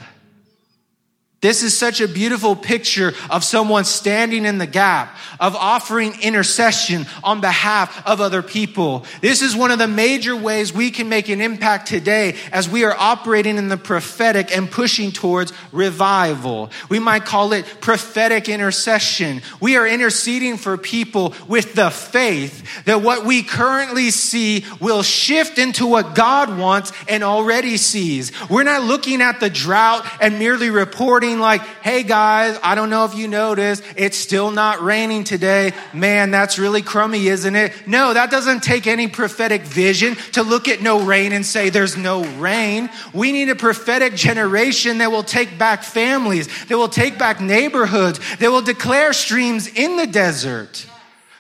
This 1.44 1.62
is 1.62 1.78
such 1.78 2.00
a 2.00 2.08
beautiful 2.08 2.56
picture 2.56 3.14
of 3.30 3.44
someone 3.44 3.84
standing 3.84 4.46
in 4.46 4.60
the 4.60 4.66
gap, 4.66 5.14
of 5.42 5.58
offering 5.58 6.14
intercession 6.22 7.06
on 7.22 7.42
behalf 7.42 8.08
of 8.08 8.22
other 8.22 8.42
people. 8.42 9.06
This 9.20 9.42
is 9.42 9.54
one 9.54 9.70
of 9.70 9.78
the 9.78 9.90
major 9.90 10.38
ways 10.38 10.72
we 10.72 10.90
can 10.90 11.10
make 11.10 11.28
an 11.28 11.42
impact 11.42 11.90
today 11.90 12.38
as 12.54 12.70
we 12.70 12.86
are 12.86 12.96
operating 12.98 13.58
in 13.58 13.68
the 13.68 13.76
prophetic 13.76 14.56
and 14.56 14.72
pushing 14.72 15.12
towards 15.12 15.52
revival. 15.74 16.72
We 16.88 17.00
might 17.00 17.26
call 17.26 17.52
it 17.52 17.66
prophetic 17.82 18.48
intercession. 18.48 19.42
We 19.60 19.76
are 19.76 19.86
interceding 19.86 20.56
for 20.56 20.78
people 20.78 21.34
with 21.50 21.74
the 21.74 21.90
faith 21.90 22.86
that 22.86 23.02
what 23.02 23.26
we 23.26 23.44
currently 23.44 24.12
see 24.12 24.64
will 24.80 25.04
shift 25.04 25.60
into 25.60 25.88
what 25.88 26.16
God 26.16 26.58
wants 26.58 26.94
and 27.10 27.22
already 27.22 27.76
sees. 27.76 28.32
We're 28.50 28.64
not 28.64 28.84
looking 28.84 29.22
at 29.22 29.42
the 29.42 29.50
drought 29.50 30.08
and 30.22 30.40
merely 30.40 30.70
reporting 30.70 31.33
like, 31.40 31.62
hey 31.82 32.04
guys, 32.04 32.58
I 32.64 32.76
don't 32.76 32.90
know 32.90 33.06
if 33.06 33.16
you 33.16 33.28
noticed, 33.28 33.84
it's 33.96 34.18
still 34.18 34.52
not 34.52 34.82
raining 34.82 35.24
today. 35.24 35.74
Man, 35.94 36.32
that's 36.32 36.60
really 36.60 36.82
crummy, 36.82 37.28
isn't 37.28 37.56
it? 37.56 37.74
No, 37.88 38.14
that 38.14 38.32
doesn't 38.32 38.64
take 38.64 38.88
any 38.88 39.08
prophetic 39.08 39.62
vision 39.62 40.16
to 40.34 40.44
look 40.44 40.68
at 40.68 40.82
no 40.82 41.04
rain 41.04 41.34
and 41.34 41.46
say 41.46 41.70
there's 41.70 41.98
no 41.98 42.24
rain. 42.38 42.90
We 43.14 43.32
need 43.32 43.50
a 43.50 43.56
prophetic 43.56 44.16
generation 44.16 45.00
that 45.00 45.12
will 45.12 45.24
take 45.24 45.58
back 45.58 45.84
families, 45.84 46.48
that 46.66 46.78
will 46.78 46.90
take 46.90 47.18
back 47.18 47.42
neighborhoods, 47.42 48.20
that 48.38 48.50
will 48.50 48.62
declare 48.62 49.14
streams 49.14 49.68
in 49.68 49.98
the 49.98 50.08
desert 50.08 50.86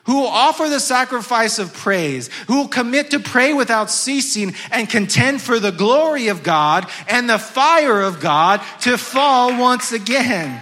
who 0.06 0.22
will 0.22 0.28
offer 0.28 0.68
the 0.68 0.80
sacrifice 0.80 1.60
of 1.60 1.74
praise, 1.74 2.30
who 2.48 2.58
will 2.58 2.68
commit 2.68 3.12
to 3.12 3.20
pray 3.20 3.54
without 3.54 3.89
ceasing 3.89 4.54
and 4.72 4.89
contend 4.89 5.42
for 5.42 5.60
the 5.60 5.72
glory 5.72 6.28
of 6.28 6.44
God 6.44 6.89
and 7.08 7.30
the 7.30 7.39
fire 7.39 8.02
of 8.02 8.20
God 8.20 8.62
to 8.82 8.98
fall 8.98 9.58
once 9.60 9.92
again. 9.92 10.62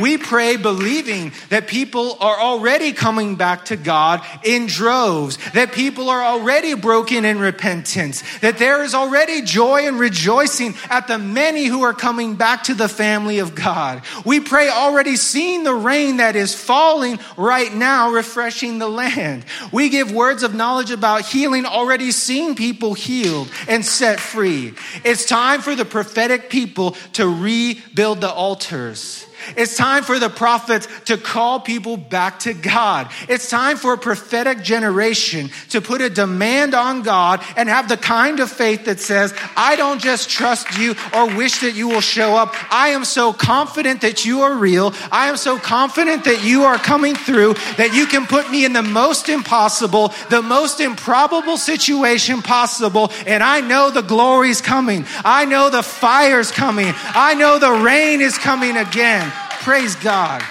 We 0.00 0.18
pray 0.18 0.56
believing 0.56 1.32
that 1.48 1.66
people 1.66 2.16
are 2.20 2.38
already 2.38 2.92
coming 2.92 3.36
back 3.36 3.66
to 3.66 3.76
God 3.76 4.22
in 4.44 4.66
droves, 4.66 5.38
that 5.52 5.72
people 5.72 6.10
are 6.10 6.22
already 6.22 6.74
broken 6.74 7.24
in 7.24 7.38
repentance, 7.38 8.22
that 8.40 8.58
there 8.58 8.82
is 8.82 8.94
already 8.94 9.42
joy 9.42 9.86
and 9.86 9.98
rejoicing 9.98 10.74
at 10.88 11.08
the 11.08 11.18
many 11.18 11.66
who 11.66 11.82
are 11.82 11.94
coming 11.94 12.34
back 12.34 12.64
to 12.64 12.74
the 12.74 12.88
family 12.88 13.38
of 13.38 13.54
God. 13.54 14.02
We 14.24 14.40
pray 14.40 14.68
already 14.68 15.16
seeing 15.16 15.64
the 15.64 15.74
rain 15.74 16.18
that 16.18 16.36
is 16.36 16.54
falling 16.54 17.18
right 17.36 17.72
now, 17.72 18.10
refreshing 18.10 18.78
the 18.78 18.88
land. 18.88 19.44
We 19.72 19.88
give 19.88 20.12
words 20.12 20.42
of 20.42 20.54
knowledge 20.54 20.90
about 20.90 21.26
healing, 21.26 21.66
already 21.66 22.10
seeing 22.10 22.54
people 22.54 22.94
healed 22.94 23.50
and 23.68 23.84
set 23.84 24.20
free. 24.20 24.74
It's 25.04 25.26
time 25.26 25.60
for 25.60 25.74
the 25.74 25.84
prophetic 25.84 26.50
people 26.50 26.92
to 27.14 27.28
rebuild 27.28 28.20
the 28.20 28.30
altars. 28.30 29.25
It's 29.56 29.76
time 29.76 30.02
for 30.02 30.18
the 30.18 30.28
prophets 30.28 30.88
to 31.06 31.16
call 31.16 31.60
people 31.60 31.96
back 31.96 32.40
to 32.40 32.52
God. 32.52 33.10
It's 33.28 33.48
time 33.48 33.76
for 33.76 33.92
a 33.92 33.98
prophetic 33.98 34.62
generation 34.62 35.50
to 35.70 35.80
put 35.80 36.00
a 36.00 36.10
demand 36.10 36.74
on 36.74 37.02
God 37.02 37.42
and 37.56 37.68
have 37.68 37.88
the 37.88 37.96
kind 37.96 38.40
of 38.40 38.50
faith 38.50 38.86
that 38.86 39.00
says, 39.00 39.34
I 39.56 39.76
don't 39.76 40.00
just 40.00 40.28
trust 40.28 40.78
you 40.78 40.94
or 41.14 41.34
wish 41.36 41.60
that 41.60 41.74
you 41.74 41.88
will 41.88 42.00
show 42.00 42.36
up. 42.36 42.54
I 42.72 42.88
am 42.88 43.04
so 43.04 43.32
confident 43.32 44.00
that 44.02 44.24
you 44.24 44.42
are 44.42 44.54
real. 44.54 44.94
I 45.12 45.28
am 45.28 45.36
so 45.36 45.58
confident 45.58 46.24
that 46.24 46.44
you 46.44 46.64
are 46.64 46.78
coming 46.78 47.14
through 47.14 47.54
that 47.76 47.94
you 47.94 48.06
can 48.06 48.26
put 48.26 48.50
me 48.50 48.64
in 48.64 48.72
the 48.72 48.82
most 48.82 49.28
impossible, 49.28 50.12
the 50.30 50.42
most 50.42 50.80
improbable 50.80 51.56
situation 51.56 52.42
possible. 52.42 53.12
And 53.26 53.42
I 53.42 53.60
know 53.60 53.90
the 53.90 54.02
glory's 54.02 54.60
coming. 54.60 55.04
I 55.24 55.44
know 55.44 55.70
the 55.70 55.82
fire's 55.82 56.50
coming. 56.50 56.92
I 56.94 57.34
know 57.34 57.58
the 57.58 57.72
rain 57.72 58.20
is 58.20 58.38
coming 58.38 58.76
again. 58.76 59.32
Praise 59.66 59.96
God. 59.96 60.44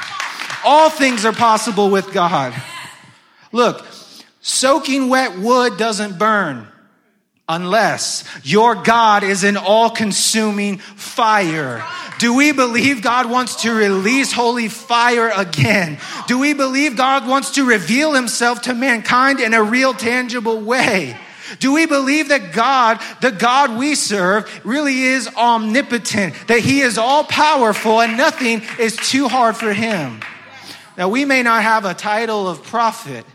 All 0.66 0.90
things 0.90 1.24
are 1.24 1.32
possible 1.32 1.90
with 1.90 2.12
God. 2.12 2.54
Look, 3.54 3.86
soaking 4.42 5.08
wet 5.08 5.40
wood 5.40 5.78
doesn't 5.78 6.20
burn 6.20 6.68
unless 7.48 8.26
your 8.44 8.76
God 8.76 9.24
is 9.24 9.46
an 9.46 9.56
all 9.56 9.90
consuming 9.90 10.80
fire. 10.80 11.82
Do 12.20 12.36
we 12.36 12.52
believe 12.52 13.02
God 13.02 13.32
wants 13.32 13.62
to 13.62 13.72
release 13.72 14.34
holy 14.34 14.68
fire 14.68 15.32
again? 15.34 15.98
Do 16.28 16.38
we 16.38 16.54
believe 16.54 16.98
God 16.98 17.26
wants 17.26 17.52
to 17.52 17.64
reveal 17.64 18.14
himself 18.14 18.64
to 18.64 18.74
mankind 18.74 19.40
in 19.40 19.54
a 19.54 19.64
real, 19.64 19.94
tangible 19.94 20.60
way? 20.60 21.18
Do 21.60 21.74
we 21.74 21.86
believe 21.86 22.30
that 22.30 22.54
God, 22.54 23.02
the 23.22 23.32
God 23.32 23.78
we 23.78 23.96
serve, 23.96 24.50
really 24.66 25.04
is 25.04 25.28
omnipotent, 25.28 26.36
that 26.48 26.60
He 26.60 26.82
is 26.82 26.98
all 26.98 27.24
powerful 27.24 28.02
and 28.02 28.18
nothing 28.18 28.62
is 28.80 28.96
too 28.96 29.28
hard 29.28 29.56
for 29.56 29.74
Him? 29.74 30.22
Now, 30.98 31.10
we 31.10 31.26
may 31.26 31.44
not 31.44 31.64
have 31.64 31.86
a 31.86 31.94
title 31.94 32.48
of 32.48 32.64
prophet, 32.64 33.26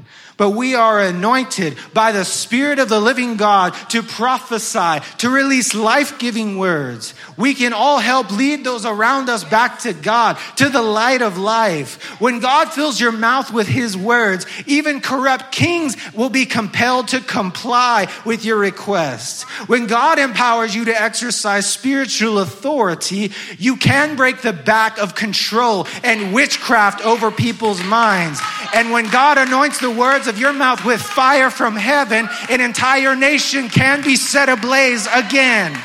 but 0.41 0.53
we 0.53 0.75
are 0.75 0.99
anointed 0.99 1.77
by 1.93 2.13
the 2.13 2.25
Spirit 2.25 2.79
of 2.79 2.89
the 2.89 2.99
living 2.99 3.37
God 3.37 3.75
to 3.91 4.03
prophesy, 4.03 5.05
to 5.19 5.29
release 5.29 5.75
life 5.75 6.19
giving 6.19 6.57
words. 6.57 7.13
We 7.37 7.53
can 7.53 7.75
all 7.75 7.99
help 7.99 8.31
lead 8.31 8.65
those 8.65 8.87
around 8.87 9.29
us 9.29 9.45
back 9.45 9.81
to 9.81 9.93
God, 9.93 10.39
to 10.57 10.71
the 10.71 10.81
light 10.81 11.21
of 11.21 11.37
life. 11.37 12.19
When 12.23 12.41
God 12.41 12.73
fills 12.73 12.99
your 12.99 13.13
mouth 13.13 13.53
with 13.53 13.69
His 13.69 13.99
words, 13.99 14.47
even 14.67 15.03
corrupt 15.03 15.53
kings 15.53 15.95
will 16.15 16.31
be 16.31 16.47
compelled 16.47 17.09
to 17.09 17.21
comply 17.21 18.11
with 18.25 18.43
your 18.43 18.57
requests. 18.57 19.43
When 19.69 19.89
God 19.89 20.19
empowers 20.19 20.75
you 20.75 20.87
to 20.87 21.03
exercise 21.03 21.71
spiritual 21.71 22.39
authority, 22.39 23.33
you 23.59 23.77
can 23.77 24.17
break 24.17 24.41
the 24.41 24.55
back 24.55 24.97
of 24.97 25.15
control 25.15 25.87
and 26.03 26.33
witchcraft 26.33 27.05
over 27.05 27.31
people's 27.31 27.83
minds. 27.85 28.41
And 28.75 28.91
when 28.91 29.11
God 29.11 29.37
anoints 29.37 29.81
the 29.81 29.91
words 29.91 30.30
of 30.31 30.39
your 30.39 30.53
mouth 30.53 30.85
with 30.85 31.03
fire 31.03 31.51
from 31.51 31.77
heaven, 31.77 32.29
an 32.49 32.61
entire 32.61 33.15
nation 33.15 33.69
can 33.69 34.03
be 34.03 34.17
set 34.17 34.49
ablaze 34.49 35.07
again. 35.13 35.77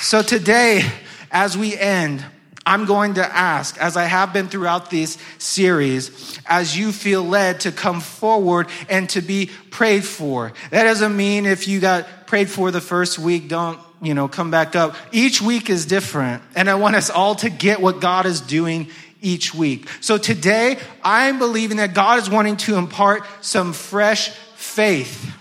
So 0.00 0.22
today, 0.22 0.90
as 1.30 1.58
we 1.58 1.76
end, 1.76 2.24
I'm 2.64 2.84
going 2.84 3.14
to 3.14 3.24
ask, 3.24 3.76
as 3.78 3.96
I 3.96 4.04
have 4.04 4.32
been 4.32 4.46
throughout 4.48 4.90
this 4.90 5.18
series, 5.38 6.38
as 6.46 6.76
you 6.76 6.92
feel 6.92 7.24
led 7.24 7.60
to 7.60 7.72
come 7.72 8.00
forward 8.00 8.68
and 8.88 9.10
to 9.10 9.20
be 9.20 9.50
prayed 9.70 10.04
for. 10.04 10.52
That 10.70 10.84
doesn't 10.84 11.16
mean 11.16 11.46
if 11.46 11.66
you 11.66 11.80
got 11.80 12.26
prayed 12.26 12.48
for 12.48 12.70
the 12.70 12.80
first 12.80 13.18
week, 13.18 13.48
don't, 13.48 13.80
you 14.00 14.14
know, 14.14 14.28
come 14.28 14.50
back 14.50 14.76
up. 14.76 14.94
Each 15.10 15.42
week 15.42 15.68
is 15.68 15.86
different. 15.86 16.42
And 16.54 16.70
I 16.70 16.76
want 16.76 16.94
us 16.94 17.10
all 17.10 17.34
to 17.36 17.50
get 17.50 17.80
what 17.80 18.00
God 18.00 18.26
is 18.26 18.40
doing 18.40 18.88
each 19.20 19.54
week. 19.54 19.88
So 20.00 20.18
today, 20.18 20.78
I'm 21.02 21.38
believing 21.38 21.78
that 21.78 21.94
God 21.94 22.18
is 22.18 22.30
wanting 22.30 22.56
to 22.58 22.76
impart 22.76 23.24
some 23.40 23.72
fresh 23.72 24.30
faith. 24.56 25.34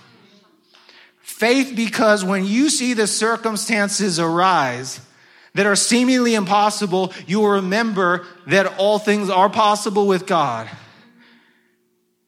Faith 1.21 1.73
because 1.75 2.23
when 2.23 2.45
you 2.45 2.69
see 2.69 2.93
the 2.93 3.07
circumstances 3.07 4.19
arise 4.19 4.99
that 5.53 5.65
are 5.65 5.75
seemingly 5.75 6.35
impossible, 6.35 7.13
you 7.25 7.39
will 7.39 7.49
remember 7.49 8.25
that 8.47 8.77
all 8.77 8.99
things 8.99 9.29
are 9.29 9.49
possible 9.49 10.07
with 10.07 10.25
God 10.25 10.69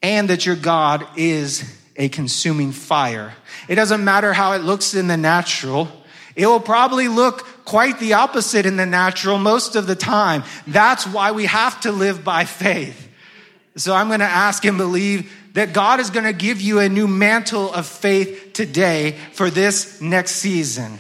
and 0.02 0.30
that 0.30 0.46
your 0.46 0.56
God 0.56 1.06
is 1.16 1.76
a 1.96 2.10
consuming 2.10 2.72
fire. 2.72 3.34
It 3.68 3.76
doesn't 3.76 4.04
matter 4.04 4.34
how 4.34 4.54
it 4.54 4.62
looks 4.62 4.94
in 4.94 5.08
the 5.08 5.18
natural. 5.18 5.90
It 6.36 6.48
will 6.48 6.60
probably 6.60 7.08
look 7.08 7.46
quite 7.70 8.00
the 8.00 8.14
opposite 8.14 8.66
in 8.66 8.78
the 8.78 8.86
natural 8.86 9.38
most 9.38 9.76
of 9.76 9.86
the 9.86 9.96
time. 9.96 10.44
That's 10.66 11.06
why 11.06 11.34
we 11.34 11.46
have 11.46 11.80
to 11.82 11.92
live 11.92 12.24
by 12.24 12.46
faith. 12.46 13.08
So 13.76 13.94
I'm 13.94 14.08
going 14.08 14.22
to 14.22 14.26
ask 14.26 14.66
and 14.66 14.76
believe 14.76 15.32
that 15.54 15.72
God 15.72 16.00
is 16.00 16.10
going 16.10 16.26
to 16.26 16.34
give 16.34 16.60
you 16.60 16.80
a 16.80 16.90
new 16.90 17.08
mantle 17.08 17.72
of 17.72 17.86
faith 17.86 18.54
today 18.54 19.18
for 19.34 19.52
this 19.52 20.02
next 20.02 20.38
season. 20.38 20.98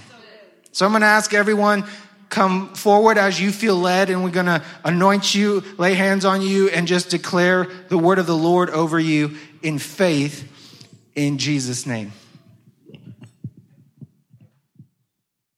So 0.72 0.86
I'm 0.86 0.92
going 0.92 1.02
to 1.02 1.08
ask 1.08 1.34
everyone 1.34 1.86
come 2.30 2.76
forward 2.76 3.18
as 3.18 3.42
you 3.42 3.52
feel 3.52 3.76
led 3.76 4.12
and 4.12 4.24
we're 4.24 4.30
going 4.30 4.46
to 4.46 4.64
anoint 4.86 5.34
you, 5.34 5.64
lay 5.80 5.96
hands 5.96 6.24
on 6.24 6.44
you 6.44 6.70
and 6.70 6.88
just 6.88 7.10
declare 7.10 7.68
the 7.88 7.98
word 7.98 8.20
of 8.20 8.28
the 8.28 8.38
Lord 8.38 8.70
over 8.70 9.00
you 9.00 9.36
in 9.64 9.80
faith 9.80 10.48
in 11.16 11.40
Jesus 11.40 11.88
name. 11.88 12.12